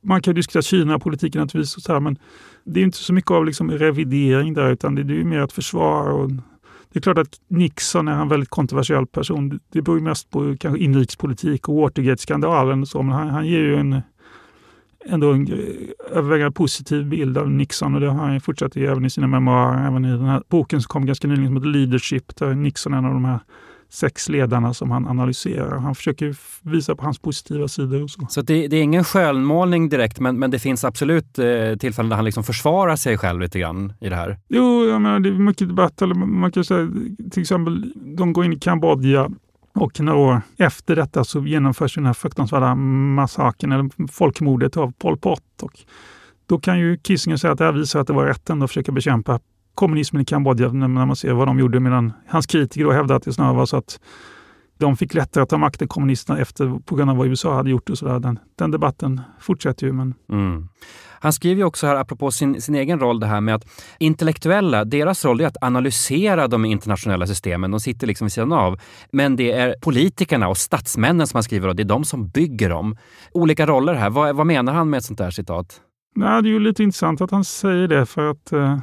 man 0.00 0.22
kan 0.22 0.34
diskutera 0.34 0.62
Kina-politiken 0.62 1.40
naturligtvis, 1.40 1.76
och 1.76 1.82
så 1.82 1.92
här, 1.92 2.00
men 2.00 2.18
det 2.64 2.80
är 2.80 2.84
inte 2.84 2.98
så 2.98 3.12
mycket 3.12 3.30
av 3.30 3.46
liksom 3.46 3.70
revidering 3.70 4.54
där 4.54 4.70
utan 4.70 4.94
det 4.94 5.00
är 5.02 5.24
mer 5.24 5.40
att 5.40 5.52
försvara 5.52 6.12
och 6.12 6.30
det 6.92 6.98
är 6.98 7.00
klart 7.00 7.18
att 7.18 7.40
Nixon 7.48 8.08
är 8.08 8.22
en 8.22 8.28
väldigt 8.28 8.50
kontroversiell 8.50 9.06
person. 9.06 9.60
Det 9.72 9.82
beror 9.82 10.00
mest 10.00 10.30
på 10.30 10.56
kanske 10.60 10.84
inrikespolitik 10.84 11.68
och 11.68 11.74
Watergate-skandalen 11.74 12.82
och 12.82 12.88
så, 12.88 13.02
men 13.02 13.14
han, 13.14 13.28
han 13.28 13.46
ger 13.46 13.58
ju 13.58 13.76
en 13.76 14.00
ändå 15.08 15.32
en 15.32 15.48
övervägande 16.10 16.52
positiv 16.52 17.06
bild 17.06 17.38
av 17.38 17.50
Nixon 17.50 17.94
och 17.94 18.00
det 18.00 18.10
har 18.10 18.26
han 18.26 18.40
fortsatt 18.40 18.76
ge 18.76 18.86
även 18.86 19.04
i 19.04 19.10
sina 19.10 19.26
memoarer. 19.26 19.86
Även 19.86 20.04
i 20.04 20.10
den 20.10 20.24
här 20.24 20.42
boken 20.48 20.82
som 20.82 20.88
kom 20.88 21.06
ganska 21.06 21.28
nyligen 21.28 21.48
som 21.48 21.56
heter 21.56 21.68
Leadership, 21.68 22.36
där 22.36 22.54
Nixon 22.54 22.94
är 22.94 22.98
en 22.98 23.04
av 23.04 23.12
de 23.12 23.24
här 23.24 23.38
sex 23.90 24.28
ledarna 24.28 24.74
som 24.74 24.90
han 24.90 25.06
analyserar. 25.06 25.78
Han 25.78 25.94
försöker 25.94 26.36
visa 26.62 26.96
på 26.96 27.04
hans 27.04 27.18
positiva 27.18 27.68
sidor. 27.68 28.02
Och 28.02 28.10
så 28.10 28.26
så 28.28 28.42
det, 28.42 28.68
det 28.68 28.76
är 28.76 28.82
ingen 28.82 29.04
skönmålning 29.04 29.88
direkt, 29.88 30.20
men, 30.20 30.38
men 30.38 30.50
det 30.50 30.58
finns 30.58 30.84
absolut 30.84 31.38
eh, 31.38 31.76
tillfällen 31.78 32.08
där 32.08 32.16
han 32.16 32.24
liksom 32.24 32.44
försvarar 32.44 32.96
sig 32.96 33.18
själv 33.18 33.40
lite 33.40 33.58
grann 33.58 33.92
i 34.00 34.08
det 34.08 34.16
här? 34.16 34.38
Jo, 34.48 34.84
jag 34.84 35.00
menar, 35.00 35.20
det 35.20 35.28
är 35.28 35.32
mycket 35.32 35.68
debatt. 35.68 36.02
Eller 36.02 36.14
man 36.14 36.52
kan 36.52 36.64
säga 36.64 36.90
till 37.30 37.42
exempel, 37.42 37.92
de 38.16 38.32
går 38.32 38.44
in 38.44 38.52
i 38.52 38.58
Kambodja 38.58 39.30
och 39.74 40.00
några 40.00 40.18
år 40.18 40.40
efter 40.56 40.96
detta 40.96 41.24
så 41.24 41.46
genomförs 41.46 41.94
den 41.94 42.06
här 42.06 42.12
fruktansvärda 42.12 42.74
massakern, 42.74 43.72
eller 43.72 44.08
folkmordet 44.12 44.76
av 44.76 44.92
Pol 44.92 45.18
Pot. 45.18 45.62
Och 45.62 45.72
då 46.46 46.58
kan 46.58 46.78
ju 46.78 46.98
Kissinger 46.98 47.36
säga 47.36 47.52
att 47.52 47.58
det 47.58 47.64
här 47.64 47.72
visar 47.72 48.00
att 48.00 48.06
det 48.06 48.12
var 48.12 48.26
rätt 48.26 48.50
att 48.50 48.70
försöka 48.70 48.92
bekämpa 48.92 49.40
kommunismen 49.76 50.22
i 50.22 50.24
Kambodja 50.24 50.72
när 50.72 50.88
man 50.88 51.16
ser 51.16 51.32
vad 51.32 51.48
de 51.48 51.58
gjorde. 51.58 51.80
Medan 51.80 52.12
hans 52.28 52.46
kritiker 52.46 52.90
hävdade 52.90 53.16
att 53.16 53.22
det 53.22 53.32
snarare 53.32 53.56
var 53.56 53.66
så 53.66 53.76
att 53.76 54.00
de 54.78 54.96
fick 54.96 55.14
lättare 55.14 55.42
att 55.42 55.48
ta 55.48 55.58
makten, 55.58 55.88
kommunisterna, 55.88 56.40
efter, 56.40 56.78
på 56.84 56.96
grund 56.96 57.10
av 57.10 57.16
vad 57.16 57.26
USA 57.26 57.54
hade 57.54 57.70
gjort. 57.70 57.90
och 57.90 57.98
så 57.98 58.06
där. 58.06 58.20
Den, 58.20 58.38
den 58.58 58.70
debatten 58.70 59.20
fortsätter 59.40 59.86
ju. 59.86 59.92
Men... 59.92 60.14
Mm. 60.32 60.68
Han 61.20 61.32
skriver 61.32 61.56
ju 61.56 61.64
också 61.64 61.86
här, 61.86 61.96
apropå 61.96 62.30
sin, 62.30 62.62
sin 62.62 62.74
egen 62.74 63.00
roll, 63.00 63.20
det 63.20 63.26
här 63.26 63.40
med 63.40 63.54
att 63.54 63.64
intellektuella, 63.98 64.84
deras 64.84 65.24
roll 65.24 65.40
är 65.40 65.46
att 65.46 65.56
analysera 65.62 66.48
de 66.48 66.64
internationella 66.64 67.26
systemen. 67.26 67.70
De 67.70 67.80
sitter 67.80 68.06
liksom 68.06 68.24
vid 68.24 68.32
sidan 68.32 68.52
av. 68.52 68.80
Men 69.12 69.36
det 69.36 69.52
är 69.52 69.74
politikerna 69.82 70.48
och 70.48 70.56
statsmännen 70.56 71.26
som 71.26 71.36
han 71.36 71.42
skriver 71.42 71.68
och 71.68 71.76
det 71.76 71.82
är 71.82 71.84
de 71.84 72.04
som 72.04 72.28
bygger 72.28 72.70
dem. 72.70 72.96
Olika 73.32 73.66
roller 73.66 73.94
här. 73.94 74.10
Vad, 74.10 74.36
vad 74.36 74.46
menar 74.46 74.72
han 74.72 74.90
med 74.90 74.98
ett 74.98 75.04
sånt 75.04 75.18
där 75.18 75.30
citat? 75.30 75.80
Nej, 76.14 76.42
det 76.42 76.48
är 76.48 76.50
ju 76.50 76.60
lite 76.60 76.82
intressant 76.82 77.20
att 77.20 77.30
han 77.30 77.44
säger 77.44 77.88
det 77.88 78.06
för 78.06 78.30
att 78.30 78.52
eh, 78.52 78.78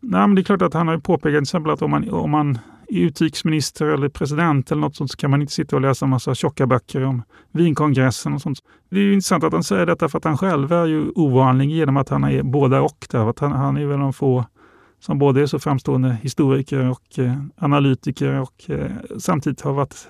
nej, 0.00 0.20
men 0.20 0.34
det 0.34 0.40
är 0.40 0.44
klart 0.44 0.62
att 0.62 0.74
han 0.74 0.88
har 0.88 0.98
påpekat 0.98 1.32
till 1.32 1.42
exempel 1.42 1.72
att 1.72 1.82
om 1.82 1.90
man, 1.90 2.10
om 2.10 2.30
man 2.30 2.58
är 2.88 3.00
utrikesminister 3.00 3.86
eller 3.86 4.08
president 4.08 4.70
eller 4.70 4.80
något 4.80 4.96
sånt 4.96 5.10
så 5.10 5.16
kan 5.16 5.30
man 5.30 5.40
inte 5.40 5.52
sitta 5.52 5.76
och 5.76 5.82
läsa 5.82 6.04
en 6.04 6.10
massa 6.10 6.34
tjocka 6.34 6.66
böcker 6.66 7.04
om 7.04 7.22
Wienkongressen 7.52 8.34
och 8.34 8.42
sånt. 8.42 8.58
Det 8.90 8.96
är 8.96 9.02
ju 9.02 9.12
intressant 9.12 9.44
att 9.44 9.52
han 9.52 9.64
säger 9.64 9.86
detta 9.86 10.08
för 10.08 10.18
att 10.18 10.24
han 10.24 10.38
själv 10.38 10.72
är 10.72 10.86
ju 10.86 11.10
ovanlig 11.14 11.70
genom 11.70 11.96
att 11.96 12.08
han 12.08 12.24
är 12.24 12.42
båda 12.42 12.80
och. 12.80 13.06
Där. 13.10 13.30
Att 13.30 13.38
han, 13.38 13.52
han 13.52 13.76
är 13.76 13.86
väl 13.86 13.98
de 13.98 14.12
få 14.12 14.44
som 15.00 15.18
både 15.18 15.42
är 15.42 15.46
så 15.46 15.58
framstående 15.58 16.18
historiker 16.22 16.90
och 16.90 17.18
eh, 17.18 17.34
analytiker 17.56 18.40
och 18.40 18.70
eh, 18.70 18.90
samtidigt 19.18 19.60
har 19.60 19.72
varit 19.72 20.08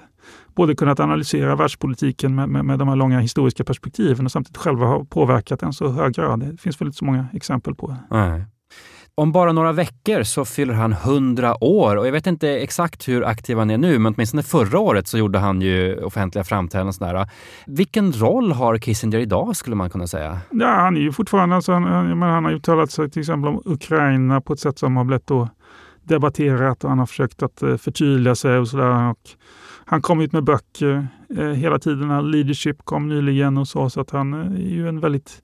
både 0.54 0.74
kunnat 0.74 1.00
analysera 1.00 1.56
världspolitiken 1.56 2.34
med, 2.34 2.48
med, 2.48 2.64
med, 2.64 2.78
de 2.78 2.88
här 2.88 2.96
långa 2.96 3.20
historiska 3.20 3.64
perspektiven 3.64 4.26
och 4.26 4.32
samtidigt 4.32 4.56
själva 4.56 4.86
har 4.86 5.04
påverkat 5.04 5.60
den 5.60 5.72
så 5.72 5.88
hög 5.88 6.14
grad. 6.14 6.40
Det 6.40 6.60
finns 6.60 6.80
väl 6.80 6.86
inte 6.86 6.98
så 6.98 7.04
många 7.04 7.26
exempel 7.32 7.74
på 7.74 7.86
det. 7.86 7.96
Nej. 8.10 8.44
Om 9.18 9.32
bara 9.32 9.52
några 9.52 9.72
veckor 9.72 10.22
så 10.22 10.44
fyller 10.44 10.74
han 10.74 10.92
100 10.92 11.64
år 11.64 11.96
och 11.96 12.06
jag 12.06 12.12
vet 12.12 12.26
inte 12.26 12.48
exakt 12.48 13.08
hur 13.08 13.24
aktiv 13.24 13.58
han 13.58 13.70
är 13.70 13.78
nu, 13.78 13.98
men 13.98 14.14
åtminstone 14.14 14.42
förra 14.42 14.78
året 14.78 15.08
så 15.08 15.18
gjorde 15.18 15.38
han 15.38 15.62
ju 15.62 16.04
offentliga 16.04 16.44
framträdanden. 16.44 16.92
Sådär. 16.92 17.28
Vilken 17.66 18.12
roll 18.12 18.52
har 18.52 18.78
Kissinger 18.78 19.18
idag 19.18 19.56
skulle 19.56 19.76
man 19.76 19.90
kunna 19.90 20.06
säga? 20.06 20.38
Ja, 20.50 20.66
han 20.66 20.96
är 20.96 21.00
ju 21.00 21.12
fortfarande, 21.12 21.56
alltså, 21.56 21.72
han, 21.72 22.22
han, 22.22 22.44
har 22.44 22.52
uttalat 22.52 22.90
sig 22.90 23.10
till 23.10 23.20
exempel 23.20 23.48
om 23.48 23.62
Ukraina 23.64 24.40
på 24.40 24.52
ett 24.52 24.60
sätt 24.60 24.78
som 24.78 24.96
har 24.96 25.04
blivit 25.04 25.26
då 25.26 25.48
debatterat 26.02 26.84
och 26.84 26.90
han 26.90 26.98
har 26.98 27.06
försökt 27.06 27.42
att 27.42 27.62
eh, 27.62 27.76
förtydliga 27.76 28.34
sig 28.34 28.58
och 28.58 28.68
sådär. 28.68 29.14
Han 29.84 30.02
kom 30.02 30.20
ut 30.20 30.32
med 30.32 30.44
böcker 30.44 31.06
eh, 31.38 31.48
hela 31.48 31.78
tiden. 31.78 32.30
Leadership 32.30 32.84
kom 32.84 33.08
nyligen 33.08 33.58
och 33.58 33.68
så, 33.68 33.90
så 33.90 34.00
att 34.00 34.10
han 34.10 34.34
eh, 34.34 34.66
är 34.66 34.74
ju 34.74 34.88
en 34.88 35.00
väldigt 35.00 35.42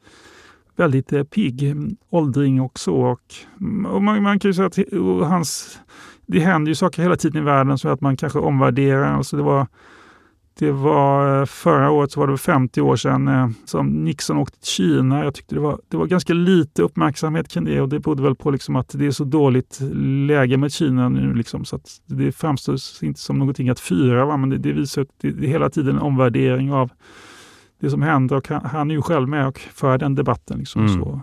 väldigt 0.76 1.12
eh, 1.12 1.22
pigg 1.22 1.62
mm, 1.62 1.96
åldring 2.10 2.60
också. 2.60 2.92
Och, 2.92 3.20
så. 3.28 3.88
och 3.88 4.02
man, 4.02 4.22
man, 4.22 4.38
kan 4.38 4.48
ju 4.48 4.54
säga 4.54 4.66
att 4.66 5.28
hans, 5.28 5.78
det 6.26 6.40
händer 6.40 6.70
ju 6.70 6.74
saker 6.74 7.02
hela 7.02 7.16
tiden 7.16 7.42
i 7.42 7.44
världen 7.44 7.78
så 7.78 7.88
att 7.88 8.00
man 8.00 8.16
kanske 8.16 8.38
omvärderar. 8.38 9.16
Alltså 9.16 9.36
det 9.36 9.42
var, 9.42 9.66
det 10.58 10.72
var 10.72 11.40
eh, 11.40 11.46
förra 11.46 11.90
året 11.90 12.12
så 12.12 12.20
var 12.20 12.26
det 12.26 12.38
50 12.38 12.80
år 12.80 12.96
sedan 12.96 13.28
eh, 13.28 13.48
som 13.64 14.04
Nixon 14.04 14.38
åkte 14.38 14.58
till 14.58 14.68
Kina. 14.68 15.24
Jag 15.24 15.34
tyckte 15.34 15.54
det 15.54 15.60
var, 15.60 15.80
det 15.88 15.96
var 15.96 16.06
ganska 16.06 16.32
lite 16.32 16.82
uppmärksamhet 16.82 17.48
kring 17.48 17.64
det 17.64 17.80
och 17.80 17.88
det 17.88 18.00
berodde 18.00 18.22
väl 18.22 18.34
på 18.34 18.50
liksom 18.50 18.76
att 18.76 18.88
det 18.92 19.06
är 19.06 19.10
så 19.10 19.24
dåligt 19.24 19.78
läge 20.26 20.56
med 20.56 20.72
Kina 20.72 21.08
nu. 21.08 21.34
Liksom, 21.34 21.64
så 21.64 21.76
att 21.76 22.00
det 22.06 22.32
framstår 22.32 22.76
inte 23.02 23.20
som 23.20 23.38
någonting 23.38 23.68
att 23.68 23.80
fira, 23.80 24.24
va? 24.24 24.36
men 24.36 24.50
det, 24.50 24.58
det 24.58 24.72
visar 24.72 25.02
att 25.02 25.08
det, 25.20 25.30
det 25.30 25.46
är 25.46 25.48
hela 25.48 25.70
tiden 25.70 25.96
en 25.96 26.02
omvärdering 26.02 26.72
av 26.72 26.90
det 27.82 27.90
som 27.90 28.02
händer 28.02 28.36
och 28.36 28.48
han, 28.48 28.64
han 28.64 28.90
är 28.90 28.94
ju 28.94 29.02
själv 29.02 29.28
med 29.28 29.46
och 29.46 29.58
för 29.58 29.98
den 29.98 30.14
debatten. 30.14 30.58
Liksom, 30.58 30.86
mm. 30.86 30.94
så. 30.94 31.20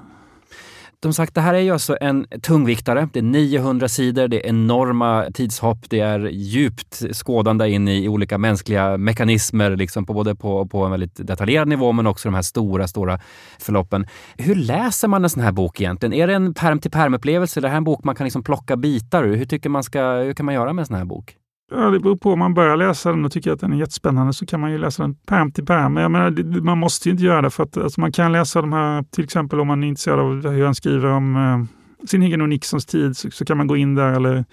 Som 1.03 1.13
sagt, 1.13 1.35
det 1.35 1.41
här 1.41 1.53
är 1.53 1.59
ju 1.59 1.71
alltså 1.71 1.97
en 2.01 2.25
tungviktare. 2.41 3.09
Det 3.13 3.19
är 3.19 3.23
900 3.23 3.89
sidor, 3.89 4.27
det 4.27 4.45
är 4.45 4.49
enorma 4.49 5.25
tidshopp, 5.33 5.77
det 5.89 5.99
är 5.99 6.19
djupt 6.19 7.03
skådande 7.13 7.69
in 7.69 7.87
i 7.87 8.07
olika 8.07 8.37
mänskliga 8.37 8.97
mekanismer, 8.97 9.75
liksom 9.75 10.05
på 10.05 10.13
både 10.13 10.35
på, 10.35 10.67
på 10.67 10.85
en 10.85 10.91
väldigt 10.91 11.27
detaljerad 11.27 11.67
nivå 11.67 11.91
men 11.91 12.07
också 12.07 12.27
de 12.27 12.35
här 12.35 12.41
stora, 12.41 12.87
stora 12.87 13.19
förloppen. 13.59 14.07
Hur 14.37 14.55
läser 14.55 15.07
man 15.07 15.23
en 15.23 15.29
sån 15.29 15.43
här 15.43 15.51
bok 15.51 15.81
egentligen? 15.81 16.13
Är 16.13 16.27
det 16.27 16.33
en 16.33 16.53
perm 16.53 16.79
till 16.79 16.91
perm-upplevelse? 16.91 17.59
Är 17.59 17.61
det 17.61 17.69
här 17.69 17.77
en 17.77 17.83
bok 17.83 18.03
man 18.03 18.15
kan 18.15 18.25
liksom 18.25 18.43
plocka 18.43 18.77
bitar 18.77 19.23
ur? 19.23 19.35
Hur, 19.35 19.45
tycker 19.45 19.69
man 19.69 19.83
ska, 19.83 20.01
hur 20.01 20.33
kan 20.33 20.45
man 20.45 20.55
göra 20.55 20.73
med 20.73 20.81
en 20.81 20.85
sån 20.85 20.97
här 20.97 21.05
bok? 21.05 21.35
Ja, 21.71 21.89
det 21.89 21.99
beror 21.99 22.15
på. 22.15 22.31
Om 22.33 22.39
man 22.39 22.53
börjar 22.53 22.77
läsa 22.77 23.11
den 23.11 23.25
och 23.25 23.31
tycker 23.31 23.51
att 23.51 23.59
den 23.59 23.73
är 23.73 23.77
jättespännande 23.77 24.33
så 24.33 24.45
kan 24.45 24.59
man 24.59 24.71
ju 24.71 24.77
läsa 24.77 25.03
den 25.03 25.15
pärm 25.15 25.51
till 25.51 25.65
pärm. 25.65 25.93
Men 25.93 26.03
jag 26.03 26.11
menar, 26.11 26.31
det, 26.31 26.61
man 26.61 26.77
måste 26.77 27.09
ju 27.09 27.11
inte 27.11 27.23
göra 27.23 27.41
det 27.41 27.49
för 27.49 27.63
att 27.63 27.77
alltså, 27.77 28.01
man 28.01 28.11
kan 28.11 28.31
läsa 28.31 28.61
de 28.61 28.73
här, 28.73 29.03
till 29.03 29.23
exempel 29.23 29.59
om 29.59 29.67
man 29.67 29.83
är 29.83 29.87
intresserad 29.87 30.19
av 30.19 30.51
hur 30.51 30.65
han 30.65 30.75
skriver 30.75 31.09
om 31.09 31.35
eh, 31.35 32.07
sin 32.07 32.23
egen 32.23 32.41
och 32.41 32.49
Nixons 32.49 32.85
tid 32.85 33.17
så, 33.17 33.31
så, 33.31 33.45
kan 33.45 33.57
man 33.57 33.67
gå 33.67 33.77
in 33.77 33.95
där. 33.95 34.13
Eller, 34.13 34.45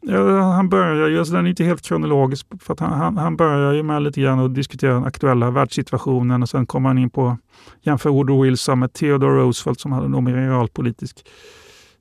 ja, 0.00 0.40
han 0.40 0.68
börjar 0.68 1.08
ju, 1.08 1.18
alltså 1.18 1.34
den 1.34 1.46
är 1.46 1.50
inte 1.50 1.64
helt 1.64 1.82
kronologisk, 1.82 2.46
för 2.60 2.72
att 2.72 2.80
han, 2.80 2.92
han, 2.92 3.16
han 3.16 3.36
börjar 3.36 3.72
ju 3.72 3.82
med 3.82 4.02
lite 4.02 4.20
grann 4.20 4.38
att 4.38 4.54
diskutera 4.54 4.94
den 4.94 5.04
aktuella 5.04 5.50
världssituationen 5.50 6.42
och 6.42 6.48
sen 6.48 6.66
kommer 6.66 6.88
han 6.88 6.98
in 6.98 7.10
på 7.10 7.38
jämför 7.82 8.10
Woodrow 8.10 8.42
Wilson 8.42 8.78
med 8.78 8.92
Theodore 8.92 9.40
Roosevelt 9.40 9.80
som 9.80 9.92
hade 9.92 10.18
en 10.18 10.24
mer 10.24 10.34
realpolitisk 10.34 11.24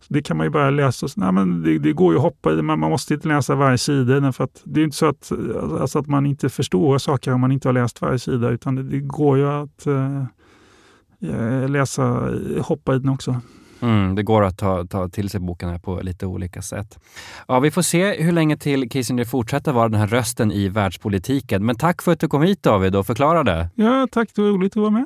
det 0.07 0.21
kan 0.21 0.38
man 0.38 0.45
ju 0.45 0.49
bara 0.49 0.69
läsa. 0.69 1.07
Nej, 1.15 1.31
men 1.31 1.63
det, 1.63 1.79
det 1.79 1.93
går 1.93 2.13
ju 2.13 2.17
att 2.17 2.23
hoppa 2.23 2.51
i, 2.51 2.62
men 2.62 2.79
man 2.79 2.91
måste 2.91 3.13
inte 3.13 3.27
läsa 3.27 3.55
varje 3.55 3.77
sida. 3.77 4.31
För 4.31 4.43
att 4.43 4.62
det 4.63 4.79
är 4.79 4.83
inte 4.83 4.97
så 4.97 5.05
att, 5.05 5.31
alltså 5.79 5.99
att 5.99 6.07
man 6.07 6.25
inte 6.25 6.49
förstår 6.49 6.97
saker 6.97 7.33
om 7.33 7.41
man 7.41 7.51
inte 7.51 7.67
har 7.67 7.73
läst 7.73 8.01
varje 8.01 8.19
sida, 8.19 8.49
utan 8.49 8.75
det, 8.75 8.83
det 8.83 8.99
går 8.99 9.38
ju 9.38 9.47
att 9.47 9.88
uh, 9.88 11.69
läsa, 11.69 12.33
hoppa 12.62 12.95
i 12.95 12.99
den 12.99 13.10
också. 13.10 13.41
Mm, 13.79 14.15
det 14.15 14.23
går 14.23 14.43
att 14.43 14.57
ta, 14.57 14.86
ta 14.86 15.10
till 15.10 15.29
sig 15.29 15.39
boken 15.39 15.69
här 15.69 15.79
på 15.79 15.99
lite 16.01 16.25
olika 16.25 16.62
sätt. 16.62 16.99
Ja, 17.47 17.60
vi 17.60 17.71
får 17.71 17.81
se 17.81 18.23
hur 18.23 18.31
länge 18.31 18.57
till 18.57 18.89
Kissinger 18.89 19.25
fortsätter 19.25 19.73
vara 19.73 19.89
den 19.89 19.99
här 19.99 20.07
rösten 20.07 20.51
i 20.51 20.69
världspolitiken. 20.69 21.65
Men 21.65 21.75
tack 21.75 22.01
för 22.01 22.12
att 22.12 22.19
du 22.19 22.27
kom 22.27 22.41
hit 22.41 22.63
David 22.63 22.95
och 22.95 23.05
förklarade. 23.05 23.69
Ja, 23.75 24.07
tack. 24.12 24.29
Det 24.36 24.41
var 24.41 24.49
roligt 24.49 24.77
att 24.77 24.81
vara 24.81 24.89
med. 24.91 25.05